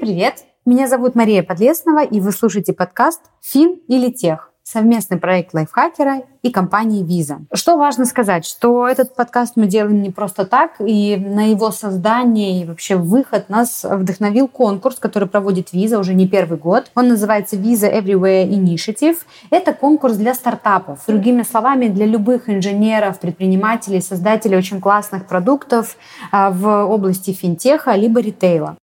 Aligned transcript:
привет! 0.00 0.46
Меня 0.64 0.88
зовут 0.88 1.14
Мария 1.14 1.42
Подлеснова, 1.42 2.02
и 2.02 2.20
вы 2.20 2.32
слушаете 2.32 2.72
подкаст 2.72 3.20
«Фин 3.42 3.80
или 3.86 4.10
тех» 4.10 4.50
совместный 4.62 5.18
проект 5.18 5.52
лайфхакера 5.52 6.22
и 6.42 6.50
компании 6.50 7.04
Visa. 7.04 7.40
Что 7.52 7.76
важно 7.76 8.04
сказать, 8.04 8.46
что 8.46 8.86
этот 8.86 9.16
подкаст 9.16 9.56
мы 9.56 9.66
делаем 9.66 10.00
не 10.00 10.10
просто 10.10 10.46
так, 10.46 10.76
и 10.78 11.16
на 11.16 11.50
его 11.50 11.72
создание 11.72 12.62
и 12.62 12.64
вообще 12.64 12.94
выход 12.94 13.48
нас 13.48 13.84
вдохновил 13.84 14.46
конкурс, 14.46 14.96
который 14.96 15.28
проводит 15.28 15.74
Visa 15.74 15.98
уже 15.98 16.14
не 16.14 16.28
первый 16.28 16.56
год. 16.56 16.90
Он 16.94 17.08
называется 17.08 17.56
Visa 17.56 17.92
Everywhere 17.92 18.48
Initiative. 18.48 19.16
Это 19.50 19.72
конкурс 19.72 20.14
для 20.14 20.34
стартапов. 20.34 21.00
Другими 21.08 21.42
словами, 21.42 21.88
для 21.88 22.06
любых 22.06 22.48
инженеров, 22.48 23.18
предпринимателей, 23.18 24.00
создателей 24.00 24.56
очень 24.56 24.80
классных 24.80 25.26
продуктов 25.26 25.96
а, 26.30 26.50
в 26.50 26.84
области 26.84 27.32
финтеха 27.32 27.96
либо 27.96 28.20
ритейла. 28.20 28.76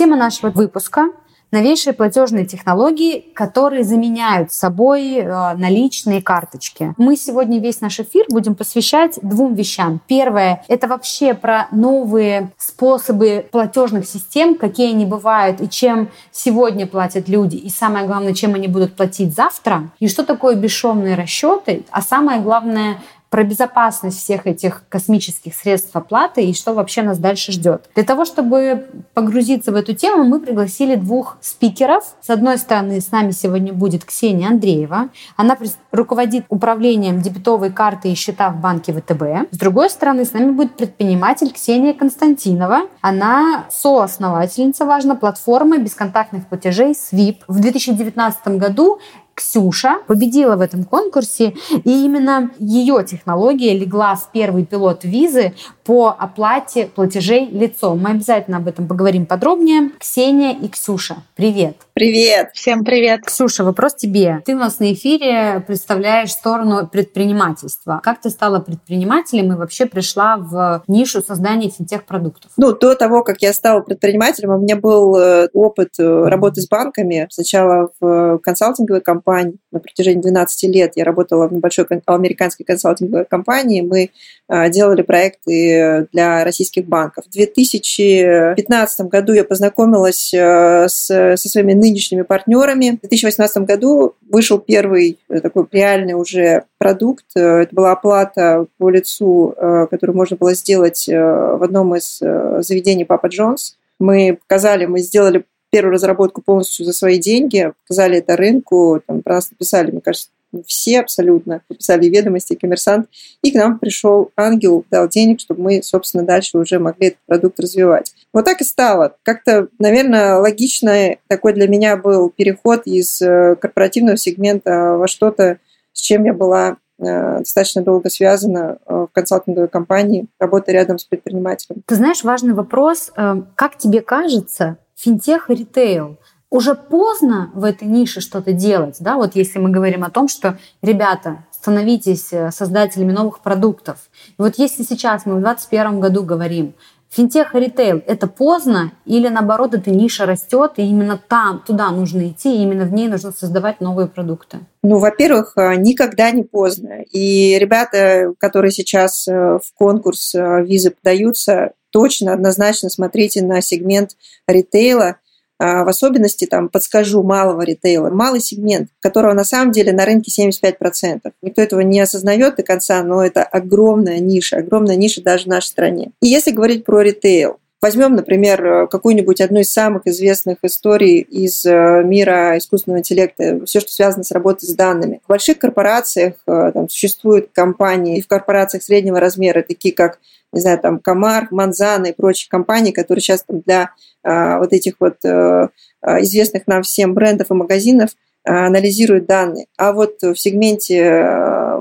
Тема 0.00 0.16
нашего 0.16 0.50
выпуска 0.50 1.10
новейшие 1.50 1.92
платежные 1.92 2.46
технологии, 2.46 3.20
которые 3.34 3.84
заменяют 3.84 4.50
собой 4.50 5.16
э, 5.16 5.54
наличные 5.56 6.22
карточки. 6.22 6.94
Мы 6.96 7.16
сегодня 7.16 7.60
весь 7.60 7.82
наш 7.82 8.00
эфир 8.00 8.24
будем 8.30 8.54
посвящать 8.54 9.18
двум 9.20 9.52
вещам. 9.52 10.00
Первое— 10.06 10.64
это 10.68 10.88
вообще 10.88 11.34
про 11.34 11.68
новые 11.70 12.50
способы 12.56 13.46
платежных 13.52 14.06
систем, 14.06 14.54
какие 14.54 14.94
они 14.94 15.04
бывают 15.04 15.60
и 15.60 15.68
чем 15.68 16.08
сегодня 16.32 16.86
платят 16.86 17.28
люди, 17.28 17.56
и 17.56 17.68
самое 17.68 18.06
главное, 18.06 18.32
чем 18.32 18.54
они 18.54 18.68
будут 18.68 18.96
платить 18.96 19.34
завтра, 19.34 19.90
и 19.98 20.08
что 20.08 20.24
такое 20.24 20.54
бесшовные 20.54 21.14
расчеты, 21.14 21.84
а 21.90 22.00
самое 22.00 22.40
главное— 22.40 23.02
про 23.30 23.44
безопасность 23.44 24.18
всех 24.18 24.46
этих 24.46 24.82
космических 24.88 25.54
средств 25.54 25.94
оплаты 25.94 26.44
и 26.44 26.52
что 26.52 26.74
вообще 26.74 27.02
нас 27.02 27.18
дальше 27.18 27.52
ждет. 27.52 27.88
Для 27.94 28.04
того, 28.04 28.24
чтобы 28.24 28.88
погрузиться 29.14 29.70
в 29.70 29.76
эту 29.76 29.94
тему, 29.94 30.24
мы 30.24 30.40
пригласили 30.40 30.96
двух 30.96 31.38
спикеров. 31.40 32.16
С 32.20 32.28
одной 32.28 32.58
стороны, 32.58 33.00
с 33.00 33.12
нами 33.12 33.30
сегодня 33.30 33.72
будет 33.72 34.04
Ксения 34.04 34.48
Андреева. 34.48 35.10
Она 35.36 35.56
руководит 35.92 36.44
управлением 36.48 37.20
дебетовой 37.20 37.70
карты 37.70 38.10
и 38.10 38.14
счета 38.16 38.50
в 38.50 38.60
банке 38.60 38.92
ВТБ. 38.92 39.52
С 39.52 39.58
другой 39.58 39.90
стороны, 39.90 40.24
с 40.24 40.32
нами 40.32 40.50
будет 40.50 40.76
предприниматель 40.76 41.52
Ксения 41.52 41.94
Константинова. 41.94 42.88
Она 43.00 43.66
соосновательница, 43.70 44.84
важно, 44.84 45.14
платформы 45.14 45.78
бесконтактных 45.78 46.48
платежей 46.48 46.92
SWIP. 46.92 47.42
В 47.46 47.60
2019 47.60 48.58
году 48.58 48.98
Ксюша 49.40 50.00
победила 50.06 50.56
в 50.56 50.60
этом 50.60 50.84
конкурсе, 50.84 51.54
и 51.72 52.04
именно 52.04 52.50
ее 52.58 53.02
технология 53.08 53.72
легла 53.72 54.14
в 54.14 54.30
первый 54.32 54.66
пилот 54.66 55.02
визы 55.02 55.54
по 55.82 56.14
оплате 56.16 56.90
платежей 56.94 57.46
лицом. 57.46 58.00
Мы 58.00 58.10
обязательно 58.10 58.58
об 58.58 58.68
этом 58.68 58.86
поговорим 58.86 59.24
подробнее. 59.24 59.92
Ксения 59.98 60.52
и 60.52 60.68
Ксюша, 60.68 61.22
привет! 61.36 61.76
Привет! 61.94 62.50
Всем 62.52 62.84
привет! 62.84 63.24
Ксюша, 63.24 63.64
вопрос 63.64 63.94
тебе. 63.94 64.42
Ты 64.44 64.54
у 64.54 64.58
нас 64.58 64.78
на 64.78 64.92
эфире 64.92 65.64
представляешь 65.66 66.32
сторону 66.32 66.86
предпринимательства. 66.86 68.00
Как 68.02 68.20
ты 68.20 68.28
стала 68.28 68.60
предпринимателем 68.60 69.52
и 69.52 69.56
вообще 69.56 69.86
пришла 69.86 70.36
в 70.36 70.82
нишу 70.86 71.22
создания 71.22 71.70
финтех-продуктов? 71.70 72.52
Ну, 72.58 72.74
до 72.74 72.94
того, 72.94 73.24
как 73.24 73.40
я 73.40 73.54
стала 73.54 73.80
предпринимателем, 73.80 74.50
у 74.50 74.58
меня 74.58 74.76
был 74.76 75.16
э, 75.16 75.48
опыт 75.54 75.94
э, 75.98 76.04
работы 76.04 76.60
с 76.60 76.68
банками. 76.68 77.26
Сначала 77.30 77.88
в 78.00 78.38
консалтинговой 78.42 79.00
компании 79.00 79.29
на 79.70 79.80
протяжении 79.80 80.20
12 80.20 80.74
лет. 80.74 80.92
Я 80.96 81.04
работала 81.04 81.48
в 81.48 81.52
небольшой 81.52 81.86
американской 82.06 82.64
консалтинговой 82.66 83.24
компании. 83.24 83.80
Мы 83.80 84.10
э, 84.48 84.70
делали 84.70 85.02
проекты 85.02 86.08
для 86.12 86.44
российских 86.44 86.86
банков. 86.86 87.24
В 87.26 87.30
2015 87.30 89.00
году 89.06 89.32
я 89.32 89.44
познакомилась 89.44 90.32
э, 90.34 90.86
с, 90.88 91.06
со 91.06 91.48
своими 91.48 91.72
нынешними 91.72 92.22
партнерами. 92.22 92.98
В 92.98 93.00
2018 93.00 93.64
году 93.64 94.14
вышел 94.28 94.58
первый 94.58 95.18
э, 95.28 95.40
такой 95.40 95.66
реальный 95.70 96.14
уже 96.14 96.64
продукт. 96.78 97.24
Э, 97.36 97.62
это 97.62 97.74
была 97.74 97.92
оплата 97.92 98.66
по 98.78 98.90
лицу, 98.90 99.54
которую 99.90 100.16
можно 100.16 100.36
было 100.36 100.54
сделать 100.54 101.06
в 101.06 101.62
одном 101.62 101.94
из 101.96 102.18
заведений 102.18 103.04
Папа 103.04 103.26
Джонс. 103.26 103.76
Мы 103.98 104.38
показали, 104.40 104.86
мы 104.86 105.00
сделали 105.00 105.44
первую 105.70 105.94
разработку 105.94 106.42
полностью 106.42 106.84
за 106.84 106.92
свои 106.92 107.18
деньги, 107.18 107.72
показали 107.86 108.18
это 108.18 108.36
рынку, 108.36 109.02
там 109.06 109.22
про 109.22 109.36
нас 109.36 109.50
написали, 109.50 109.90
мне 109.90 110.00
кажется, 110.00 110.30
все 110.66 111.00
абсолютно 111.00 111.62
написали 111.68 112.08
ведомости, 112.08 112.54
коммерсант, 112.54 113.08
и 113.42 113.52
к 113.52 113.54
нам 113.54 113.78
пришел 113.78 114.32
ангел, 114.36 114.84
дал 114.90 115.08
денег, 115.08 115.40
чтобы 115.40 115.62
мы, 115.62 115.82
собственно, 115.82 116.24
дальше 116.24 116.58
уже 116.58 116.78
могли 116.78 117.08
этот 117.08 117.20
продукт 117.26 117.60
развивать. 117.60 118.12
Вот 118.32 118.44
так 118.44 118.60
и 118.60 118.64
стало. 118.64 119.14
Как-то, 119.22 119.68
наверное, 119.78 120.38
логично 120.38 121.16
такой 121.28 121.52
для 121.52 121.68
меня 121.68 121.96
был 121.96 122.30
переход 122.30 122.82
из 122.84 123.22
э, 123.22 123.56
корпоративного 123.56 124.16
сегмента 124.16 124.96
во 124.96 125.06
что-то, 125.06 125.58
с 125.92 126.00
чем 126.00 126.24
я 126.24 126.32
была 126.32 126.78
э, 126.98 127.38
достаточно 127.38 127.82
долго 127.82 128.10
связана 128.10 128.78
э, 128.86 128.92
в 128.92 129.08
консалтинговой 129.12 129.68
компании, 129.68 130.26
работая 130.38 130.72
рядом 130.72 130.98
с 130.98 131.04
предпринимателем. 131.04 131.82
Ты 131.86 131.94
знаешь, 131.94 132.24
важный 132.24 132.54
вопрос. 132.54 133.12
Как 133.54 133.78
тебе 133.78 134.00
кажется, 134.00 134.78
финтех 135.00 135.50
и 135.50 135.54
ритейл 135.54 136.18
уже 136.50 136.74
поздно 136.74 137.50
в 137.54 137.64
этой 137.64 137.86
нише 137.86 138.20
что-то 138.20 138.52
делать, 138.52 138.96
да, 139.00 139.16
вот 139.16 139.36
если 139.36 139.58
мы 139.58 139.70
говорим 139.70 140.04
о 140.04 140.10
том, 140.10 140.28
что, 140.28 140.58
ребята, 140.82 141.44
становитесь 141.52 142.32
э, 142.32 142.50
создателями 142.50 143.12
новых 143.12 143.40
продуктов. 143.40 143.98
И 144.30 144.34
вот 144.42 144.54
если 144.56 144.82
сейчас 144.82 145.26
мы 145.26 145.34
в 145.34 145.40
2021 145.40 146.00
году 146.00 146.24
говорим, 146.24 146.74
финтех 147.08 147.54
и 147.54 147.60
ритейл– 147.60 148.02
это 148.06 148.26
поздно 148.26 148.92
или 149.04 149.28
наоборот 149.28 149.74
эта 149.74 149.90
ниша 149.90 150.26
растет, 150.26 150.72
и 150.76 150.82
именно 150.82 151.20
там, 151.28 151.62
туда 151.64 151.90
нужно 151.90 152.28
идти, 152.28 152.56
и 152.56 152.62
именно 152.62 152.84
в 152.84 152.92
ней 152.92 153.08
нужно 153.08 153.30
создавать 153.30 153.80
новые 153.80 154.08
продукты? 154.08 154.58
Ну, 154.82 154.98
во-первых, 154.98 155.52
э, 155.56 155.76
никогда 155.76 156.32
не 156.32 156.42
поздно. 156.42 157.02
И 157.12 157.56
ребята, 157.60 158.32
которые 158.38 158.72
сейчас 158.72 159.28
э, 159.28 159.32
в 159.32 159.74
конкурс 159.74 160.34
визы 160.34 160.90
подаются, 160.90 161.74
точно, 161.90 162.32
однозначно 162.32 162.90
смотрите 162.90 163.42
на 163.42 163.60
сегмент 163.60 164.16
ритейла– 164.46 165.16
а, 165.62 165.84
в 165.84 165.88
особенности, 165.88 166.46
там, 166.46 166.70
подскажу, 166.70 167.22
малого 167.22 167.60
ритейла, 167.60 168.08
малый 168.08 168.40
сегмент, 168.40 168.88
которого 169.00 169.34
на 169.34 169.44
самом 169.44 169.72
деле 169.72 169.92
на 169.92 170.06
рынке 170.06 170.30
75%. 170.30 171.20
Никто 171.42 171.60
этого 171.60 171.80
не 171.80 172.00
осознает 172.00 172.56
до 172.56 172.62
конца, 172.62 173.02
но 173.02 173.22
это 173.22 173.42
огромная 173.42 174.20
ниша, 174.20 174.56
огромная 174.56 174.96
ниша 174.96 175.22
даже 175.22 175.44
в 175.44 175.48
нашей 175.48 175.66
стране. 175.66 176.12
И 176.22 176.28
если 176.28 176.52
говорить 176.52 176.86
про 176.86 177.02
ритейл, 177.02 177.58
Возьмем, 177.82 178.14
например, 178.14 178.88
какую-нибудь 178.88 179.40
одну 179.40 179.60
из 179.60 179.72
самых 179.72 180.06
известных 180.06 180.58
историй 180.62 181.20
из 181.20 181.64
э, 181.64 182.02
мира 182.04 182.58
искусственного 182.58 182.98
интеллекта, 182.98 183.64
все, 183.64 183.80
что 183.80 183.90
связано 183.90 184.22
с 184.22 184.32
работой 184.32 184.66
с 184.66 184.74
данными. 184.74 185.22
В 185.24 185.28
больших 185.28 185.58
корпорациях 185.58 186.34
э, 186.46 186.72
там, 186.74 186.90
существуют 186.90 187.48
компании, 187.54 188.18
и 188.18 188.22
в 188.22 188.28
корпорациях 188.28 188.82
среднего 188.82 189.18
размера, 189.18 189.62
такие 189.62 189.94
как 189.94 190.18
не 190.52 190.60
знаю, 190.60 190.78
там, 190.78 190.98
Комар, 190.98 191.48
Манзана 191.50 192.06
и 192.06 192.12
прочие 192.12 192.50
компании, 192.50 192.92
которые 192.92 193.22
сейчас 193.22 193.44
там, 193.44 193.60
для 193.60 193.90
а, 194.22 194.58
вот 194.58 194.72
этих 194.72 194.94
вот 194.98 195.24
а, 195.24 195.70
известных 196.02 196.66
нам 196.66 196.82
всем 196.82 197.14
брендов 197.14 197.50
и 197.50 197.54
магазинов 197.54 198.10
анализируют 198.42 199.26
данные. 199.26 199.66
А 199.76 199.92
вот 199.92 200.22
в 200.22 200.34
сегменте 200.34 201.24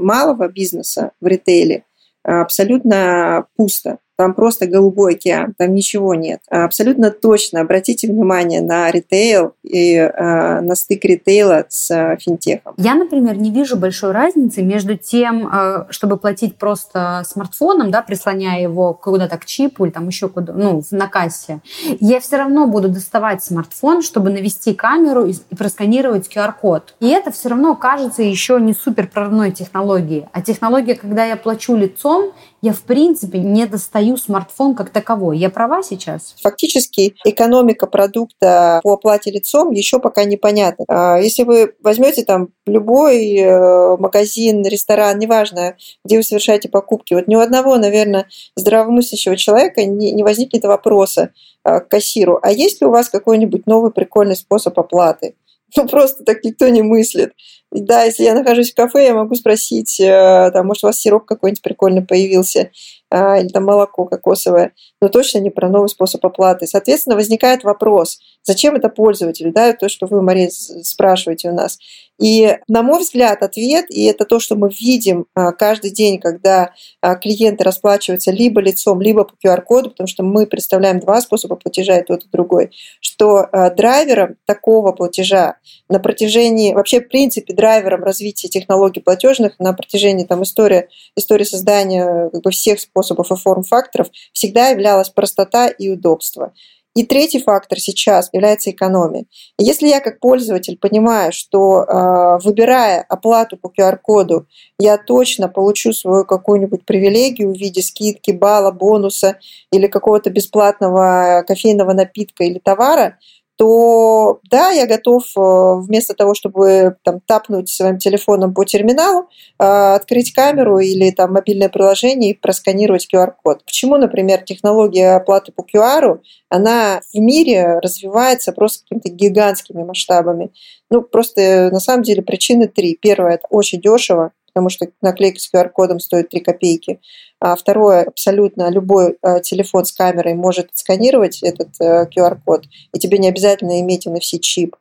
малого 0.02 0.50
бизнеса 0.50 1.12
в 1.22 1.26
ритейле 1.26 1.84
абсолютно 2.24 3.46
пусто. 3.56 3.98
Там 4.20 4.34
просто 4.34 4.68
голубой 4.68 5.14
океан, 5.14 5.54
там 5.58 5.74
ничего 5.74 6.14
нет. 6.14 6.42
Абсолютно 6.50 7.10
точно 7.10 7.62
обратите 7.62 8.10
внимание 8.10 8.62
на 8.62 8.92
ритейл 8.92 9.54
и 9.64 9.96
э, 9.96 10.60
на 10.60 10.76
стык 10.76 11.06
ритейла 11.06 11.64
с 11.70 11.90
э, 11.90 12.18
финтехом. 12.20 12.74
Я, 12.76 12.96
например, 12.96 13.38
не 13.38 13.50
вижу 13.50 13.78
большой 13.78 14.12
разницы 14.12 14.62
между 14.62 14.98
тем, 14.98 15.48
э, 15.48 15.86
чтобы 15.92 16.18
платить 16.18 16.58
просто 16.58 17.24
смартфоном, 17.26 17.92
да, 17.92 18.02
прислоняя 18.02 18.62
его 18.62 18.94
куда-то 18.94 19.38
к 19.38 19.46
чипу 19.46 19.86
или 19.86 19.92
там 19.94 20.08
еще 20.08 20.28
куда, 20.28 20.52
ну, 20.52 20.84
на 20.92 21.08
кассе. 21.08 21.62
Я 22.02 22.20
все 22.20 22.36
равно 22.36 22.68
буду 22.68 22.90
доставать 22.90 23.42
смартфон, 23.42 24.02
чтобы 24.02 24.32
навести 24.32 24.74
камеру 24.74 25.28
и 25.28 25.34
просканировать 25.56 26.28
QR-код. 26.28 26.96
И 27.00 27.08
это 27.08 27.32
все 27.32 27.48
равно 27.48 27.74
кажется 27.74 28.22
еще 28.22 28.60
не 28.60 28.74
супер 28.74 29.08
прорывной 29.08 29.52
технологией. 29.52 30.26
А 30.34 30.42
технология, 30.42 30.96
когда 30.96 31.24
я 31.24 31.38
плачу 31.38 31.78
лицом, 31.78 32.34
я 32.62 32.74
в 32.74 32.82
принципе 32.82 33.40
не 33.40 33.66
достаю 33.66 34.18
смартфон 34.18 34.76
как 34.76 34.90
таковой. 34.90 35.38
Я 35.38 35.50
права 35.50 35.82
сейчас? 35.84 36.36
Фактически 36.42 37.16
экономика 37.24 37.88
продукта 37.88 38.80
по 38.84 38.94
оплате 38.94 39.32
лицом 39.32 39.72
еще 39.72 40.00
пока 40.00 40.26
непонятна. 40.26 40.86
А, 40.88 41.18
если 41.18 41.44
вы 41.44 41.74
возьмете 41.82 42.24
там 42.24 42.50
любой 42.66 43.36
э, 43.36 43.98
магазин, 43.98 44.64
ресторан, 44.66 45.18
неважно, 45.20 45.76
где 46.04 46.18
вы 46.18 46.24
совершаете 46.24 46.70
покупки, 46.70 47.14
вот 47.14 47.28
ни 47.28 47.36
у 47.36 47.40
одного, 47.40 47.78
наверное, 47.78 48.28
здравомыслящего 48.56 49.38
человека 49.38 49.86
не 49.86 50.24
возникнет 50.24 50.64
вопроса 50.66 51.32
а, 51.64 51.82
к 51.82 51.90
кассиру, 51.90 52.40
а 52.42 52.52
есть 52.52 52.82
ли 52.82 52.88
у 52.88 52.92
вас 52.92 53.10
какой-нибудь 53.10 53.68
новый 53.68 53.92
прикольный 53.92 54.36
способ 54.36 54.78
оплаты? 54.80 55.36
Ну, 55.76 55.88
просто 55.88 56.24
так 56.24 56.44
никто 56.44 56.68
не 56.70 56.82
мыслит. 56.82 57.34
Да, 57.72 58.04
если 58.04 58.24
я 58.24 58.34
нахожусь 58.34 58.72
в 58.72 58.76
кафе, 58.76 59.06
я 59.06 59.14
могу 59.14 59.36
спросить, 59.36 60.00
э, 60.00 60.50
там, 60.52 60.66
может, 60.66 60.84
у 60.84 60.88
вас 60.88 61.00
сироп 61.00 61.26
какой-нибудь 61.26 61.62
прикольный 61.62 62.02
появился. 62.04 62.72
а, 63.12 63.40
или 63.40 63.48
там 63.48 63.66
молоко 63.66 64.06
кокосовое, 64.06 64.74
но 65.02 65.10
точно 65.10 65.40
не 65.40 65.50
про 65.50 65.70
новый 65.70 65.90
способ 65.90 66.24
оплаты. 66.26 66.68
Соответственно, 66.68 67.16
возникает 67.16 67.64
вопрос, 67.64 68.20
зачем 68.44 68.76
это 68.76 68.90
пользователю, 68.90 69.52
да, 69.52 69.74
то, 69.74 69.90
что 69.90 70.08
вы, 70.08 70.22
Мария, 70.22 70.50
спрашиваете 70.50 71.50
у 71.50 71.54
нас. 71.54 71.80
И, 72.20 72.58
на 72.68 72.84
мой 72.84 73.00
взгляд, 73.00 73.42
ответ, 73.44 73.86
и 73.90 74.04
это 74.04 74.26
то, 74.26 74.40
что 74.40 74.56
мы 74.56 74.70
видим 74.70 75.28
а, 75.36 75.54
каждый 75.54 75.92
день, 75.92 76.20
когда 76.20 76.74
а, 77.02 77.16
клиенты 77.16 77.64
расплачиваются 77.64 78.32
либо 78.32 78.60
лицом, 78.60 79.00
либо 79.02 79.24
по 79.24 79.36
QR-коду, 79.42 79.92
потому 79.92 80.08
что 80.08 80.24
мы 80.24 80.46
представляем 80.46 81.00
два 81.00 81.22
способа 81.22 81.56
платежа, 81.56 81.98
и 81.98 82.04
тот, 82.04 82.26
и 82.26 82.30
другой, 82.30 82.72
что 83.00 83.48
драйвером 83.78 84.36
такого 84.46 84.92
платежа 84.92 85.56
на 85.88 86.00
протяжении, 86.00 86.74
вообще, 86.74 87.00
в 87.00 87.08
принципе, 87.08 87.54
драйвером 87.54 88.04
развития 88.04 88.50
технологий 88.50 89.00
платежных 89.00 89.58
на 89.58 89.72
протяжении 89.72 90.26
там, 90.26 90.44
истории, 90.44 90.90
истории 91.16 91.46
создания 91.46 92.30
как 92.32 92.42
бы, 92.42 92.52
всех 92.52 92.82
способов 92.82 93.32
и 93.32 93.36
форм-факторов 93.36 94.10
всегда 94.34 94.70
являлась 94.70 95.10
простота 95.10 95.68
и 95.68 95.90
удобство. 95.90 96.54
И 96.96 97.04
третий 97.06 97.40
фактор 97.40 97.80
сейчас 97.80 98.30
является 98.34 98.72
экономия. 98.72 99.26
если 99.60 99.88
я 99.88 100.00
как 100.00 100.20
пользователь 100.20 100.78
понимаю, 100.78 101.32
что 101.32 101.86
а, 101.88 102.40
выбирая 102.40 103.06
оплату 103.08 103.58
по 103.58 103.68
QR-коду, 103.68 104.48
я 104.80 104.98
точно 104.98 105.50
получу 105.50 105.94
свою 105.94 106.26
какую-нибудь 106.26 106.86
привилегию 106.86 107.54
в 107.54 107.58
виде 107.58 107.82
скидки, 107.82 108.32
балла, 108.32 108.72
бонуса 108.72 109.38
или 109.72 109.88
какого-то 109.88 110.32
бесплатного 110.32 111.44
кофейного 111.48 111.94
напитка 111.94 112.44
или 112.44 112.60
товара, 112.60 113.18
то 113.60 114.40
да, 114.50 114.70
я 114.70 114.88
готов 114.88 115.26
э, 115.36 115.42
вместо 115.82 116.14
того, 116.14 116.34
чтобы 116.34 116.96
там, 117.04 117.20
тапнуть 117.20 117.68
своим 117.68 117.98
телефоном 117.98 118.54
по 118.54 118.64
терминалу, 118.64 119.28
э, 119.60 119.64
открыть 119.66 120.32
камеру 120.32 120.80
или 120.80 121.12
там, 121.12 121.34
мобильное 121.34 121.68
приложение 121.68 122.32
и 122.32 122.34
просканировать 122.34 123.10
QR-код. 123.14 123.66
Почему, 123.66 123.98
например, 123.98 124.44
технология 124.44 125.18
оплаты 125.18 125.52
по 125.52 125.64
QR, 125.64 126.20
она 126.48 127.02
в 127.14 127.20
мире 127.20 127.80
развивается 127.80 128.54
просто 128.54 128.84
какими-то 128.84 129.10
гигантскими 129.10 129.84
масштабами? 129.84 130.52
Ну, 130.90 131.02
просто 131.02 131.70
на 131.70 131.82
самом 131.82 132.04
деле 132.04 132.22
причины 132.22 132.70
три. 132.70 132.98
Первое– 133.00 133.34
это 133.36 133.48
очень 133.50 133.82
дешево, 133.82 134.32
потому 134.54 134.70
что 134.70 134.88
наклейка 135.02 135.40
с 135.40 135.50
QR-кодом 135.54 136.00
стоит 136.00 136.30
3 136.30 136.42
копейки. 136.42 137.00
А 137.40 137.56
второе, 137.56 138.04
абсолютно 138.04 138.70
любой 138.70 139.18
э, 139.22 139.42
телефон 139.42 139.86
с 139.86 139.92
камерой 139.92 140.34
может 140.34 140.70
сканировать 140.74 141.42
этот 141.42 141.70
QR-код, 141.80 142.66
э, 142.66 142.70
и 142.94 143.00
тебе 143.00 143.18
не 143.18 143.30
обязательно 143.30 143.80
иметь 143.80 144.06
NFC-чип. 144.08 144.76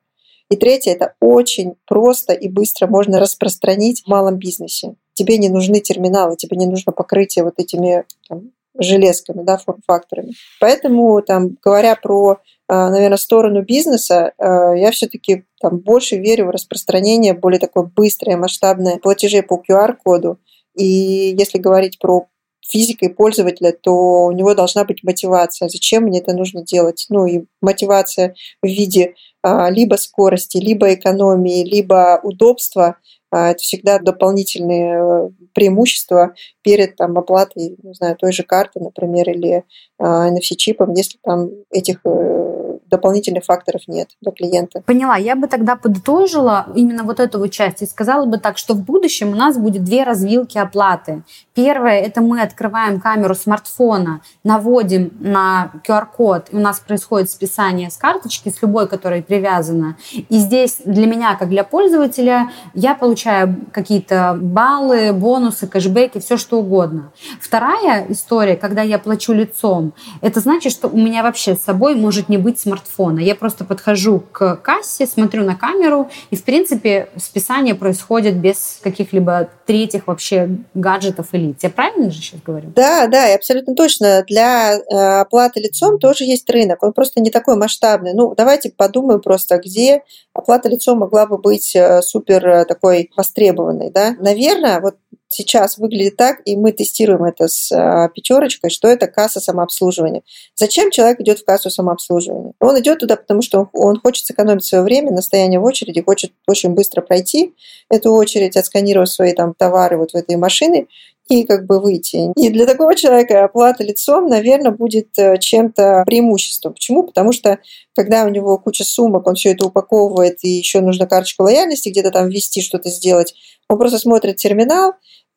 И 0.51 0.57
третье, 0.57 0.93
это 0.93 1.15
очень 1.21 1.75
просто 1.87 2.33
и 2.33 2.49
быстро 2.49 2.87
можно 2.87 3.21
распространить 3.21 4.03
в 4.03 4.09
малом 4.09 4.37
бизнесе. 4.37 4.95
Тебе 5.13 5.37
не 5.37 5.49
нужны 5.49 5.81
терминалы, 5.81 6.37
тебе 6.37 6.57
не 6.57 6.67
нужно 6.67 6.93
покрытие 6.93 7.45
вот 7.45 7.55
этими 7.59 8.05
там, 8.29 8.53
железками, 8.79 9.43
да, 9.43 9.59
форм-факторами. 9.59 10.33
Поэтому, 10.61 11.21
там, 11.23 11.57
говоря 11.63 11.97
про, 11.97 12.39
а, 12.69 12.91
наверное, 12.91 13.17
сторону 13.17 13.63
бизнеса, 13.63 14.33
а, 14.39 14.75
я 14.75 14.91
все-таки 14.91 15.45
там 15.61 15.79
больше 15.79 16.17
верю 16.17 16.47
в 16.47 16.51
распространение 16.51 17.35
более 17.35 17.59
такое 17.59 17.85
быстрое, 17.85 18.37
масштабное 18.37 18.99
платежей 18.99 19.43
по 19.43 19.63
QR-коду. 19.69 20.39
И 20.77 21.35
если 21.39 21.59
говорить 21.59 21.99
про 21.99 22.27
физика 22.61 23.07
и 23.07 23.13
пользователя, 23.13 23.73
то 23.73 24.27
у 24.27 24.33
него 24.33 24.55
должна 24.55 24.85
быть 24.85 25.03
мотивация. 25.03 25.69
Зачем 25.69 26.05
мне 26.05 26.21
это 26.21 26.35
нужно 26.35 26.63
делать? 26.63 27.07
Ну 27.09 27.27
и 27.27 27.47
мотивация 27.63 28.35
в 28.63 28.67
виде 28.67 29.15
а, 29.43 29.71
либо 29.71 29.97
скорости, 29.97 30.59
либо 30.59 30.93
экономии, 30.95 31.65
либо 31.65 32.21
удобства– 32.23 32.97
это 33.37 33.59
всегда 33.59 33.99
дополнительные 33.99 34.99
э, 34.99 35.31
преимущества 35.55 36.35
перед 36.63 36.97
там, 36.97 37.19
оплатой, 37.19 37.77
не 37.83 37.95
знаю, 37.95 38.17
той 38.17 38.33
же 38.33 38.43
карты, 38.43 38.81
например, 38.81 39.29
или 39.31 39.65
NFC-чипом, 40.01 40.95
если 40.95 41.19
там 41.23 41.51
этих 41.71 42.01
э, 42.05 42.68
дополнительных 42.91 43.45
факторов 43.45 43.83
нет 43.87 44.11
для 44.21 44.33
клиента. 44.33 44.83
Поняла. 44.83 45.17
Я 45.17 45.37
бы 45.37 45.47
тогда 45.47 45.77
подытожила 45.77 46.67
именно 46.75 47.03
вот 47.03 47.21
эту 47.21 47.39
вот 47.39 47.51
часть 47.51 47.83
и 47.83 47.87
сказала 47.87 48.27
бы 48.27 48.39
так, 48.39 48.59
что 48.59 48.75
в 48.75 48.83
будущем 48.83 49.33
у 49.33 49.37
нас 49.37 49.59
будет 49.59 49.85
две 49.85 50.05
развилки 50.05 50.59
оплаты. 50.59 51.23
Первое– 51.55 52.01
это 52.01 52.21
мы 52.21 52.41
открываем 52.41 53.01
камеру 53.01 53.35
смартфона, 53.35 54.21
наводим 54.45 55.11
на 55.21 55.73
QR-код, 55.87 56.49
и 56.51 56.57
у 56.57 56.61
нас 56.61 56.81
происходит 56.81 57.31
списание 57.31 57.91
с 57.91 57.97
карточки, 57.97 58.49
с 58.49 58.63
любой, 58.63 58.89
которая 58.89 59.23
привязана. 59.23 59.97
И 60.13 60.39
здесь 60.39 60.81
для 60.85 61.07
меня, 61.07 61.37
как 61.37 61.49
для 61.49 61.65
пользователя, 61.65 62.51
я 62.75 62.95
получаю 62.95 63.57
какие-то 63.73 64.39
баллы, 64.41 65.13
бонусы, 65.13 65.67
кэшбэки, 65.67 66.19
все 66.19 66.37
что 66.37 66.59
угодно. 66.59 67.13
Вторая 67.41 68.07
история, 68.09 68.57
когда 68.57 68.83
я 68.83 68.99
плачу 68.99 69.33
лицом, 69.33 69.93
это 70.21 70.41
значит, 70.41 70.73
что 70.73 70.89
у 70.89 70.97
меня 70.97 71.23
вообще 71.23 71.55
с 71.55 71.63
собой 71.63 71.95
может 71.95 72.29
не 72.29 72.39
быть 72.39 72.61
смартфон 72.61 72.78
смартфона. 72.79 73.21
Я 73.21 73.35
просто 73.35 73.65
подхожу 73.65 74.21
к 74.33 74.57
кассе, 74.57 75.07
смотрю 75.07 75.45
на 75.45 75.57
камеру, 75.57 76.09
и, 76.31 76.37
в 76.37 76.45
принципе, 76.45 77.09
списание 77.17 77.75
происходит 77.75 78.37
без 78.37 78.81
каких-либо 78.83 79.49
третьих 79.67 80.07
вообще 80.07 80.49
гаджетов 80.75 81.29
и 81.33 81.39
лиц. 81.39 81.59
Я 81.63 81.71
правильно 81.71 82.11
же 82.11 82.19
сейчас 82.19 82.41
говорю? 82.41 82.71
Да, 82.75 83.07
да, 83.07 83.31
и 83.31 83.35
абсолютно 83.35 83.75
точно. 83.75 84.25
Для 84.27 84.75
э, 84.75 85.21
оплаты 85.21 85.61
лицом 85.61 85.99
тоже 85.99 86.25
есть 86.25 86.49
рынок. 86.51 86.83
Он 86.83 86.93
просто 86.93 87.21
не 87.21 87.31
такой 87.31 87.57
масштабный. 87.57 88.15
Ну, 88.15 88.35
давайте 88.37 88.71
подумаем 88.71 89.21
просто, 89.21 89.59
где 89.59 90.03
оплата 90.33 90.69
лицом 90.69 90.99
могла 90.99 91.27
бы 91.27 91.39
быть 91.39 91.75
э, 91.75 92.03
супер 92.03 92.47
э, 92.47 92.65
такой 92.65 93.11
востребованной. 93.17 93.91
Да? 93.91 94.15
Наверное, 94.19 94.81
вот 94.81 94.97
сейчас 95.29 95.79
выглядит 95.79 96.17
так, 96.17 96.41
и 96.45 96.57
мы 96.57 96.73
тестируем 96.73 97.25
это 97.25 97.49
с 97.49 97.71
а, 97.71 98.09
пятерочкой, 98.09 98.71
что 98.71 98.89
это 98.89 99.07
касса 99.07 99.41
самообслуживания. 99.41 100.23
Зачем 100.55 100.91
человек 100.91 101.21
идет 101.21 101.39
в 101.39 101.45
кассу 101.45 101.71
самообслуживания? 101.71 102.55
Он 102.61 102.79
идет 102.81 103.01
туда, 103.01 103.17
потому 103.17 103.43
что 103.43 103.69
он 103.73 104.01
хочет 104.01 104.27
сэкономить 104.27 104.65
свое 104.65 104.83
время 104.83 105.13
на 105.13 105.23
стояние 105.23 105.61
в 105.61 105.65
очереди, 105.65 106.03
хочет 106.03 106.33
очень 106.47 106.71
быстро 106.71 107.03
пройти 107.03 107.55
эту 107.91 108.13
очередь, 108.13 108.57
отсканировать 108.57 109.11
свои 109.11 109.33
там 109.33 109.55
товары 109.55 109.97
вот 109.97 110.13
в 110.13 110.15
этой 110.15 110.37
машине 110.37 110.87
и 111.29 111.45
как 111.45 111.67
бы 111.67 111.81
выйти. 111.81 112.33
И 112.37 112.51
для 112.51 112.67
такого 112.67 112.95
человека 112.95 113.45
оплата 113.45 113.85
лицом, 113.85 114.29
наверное, 114.29 114.73
будет 114.73 115.19
э, 115.19 115.39
чем-то 115.39 116.05
преимуществом. 116.07 116.73
Почему? 116.73 117.03
Потому 117.03 117.33
что 117.33 117.59
когда 117.95 118.25
у 118.25 118.29
него 118.29 118.59
куча 118.59 118.85
сумок, 118.85 119.27
он 119.27 119.35
все 119.35 119.51
это 119.53 119.67
упаковывает, 119.67 120.39
и 120.43 120.49
еще 120.49 120.81
нужно 120.81 121.07
карточку 121.07 121.45
лояльности 121.45 121.91
где-то 121.91 122.11
там 122.11 122.29
ввести, 122.29 122.63
что-то 122.63 122.89
сделать, 122.89 123.35
он 123.69 123.79
просто 123.79 123.99
смотрит 123.99 124.37
терминал, 124.37 124.95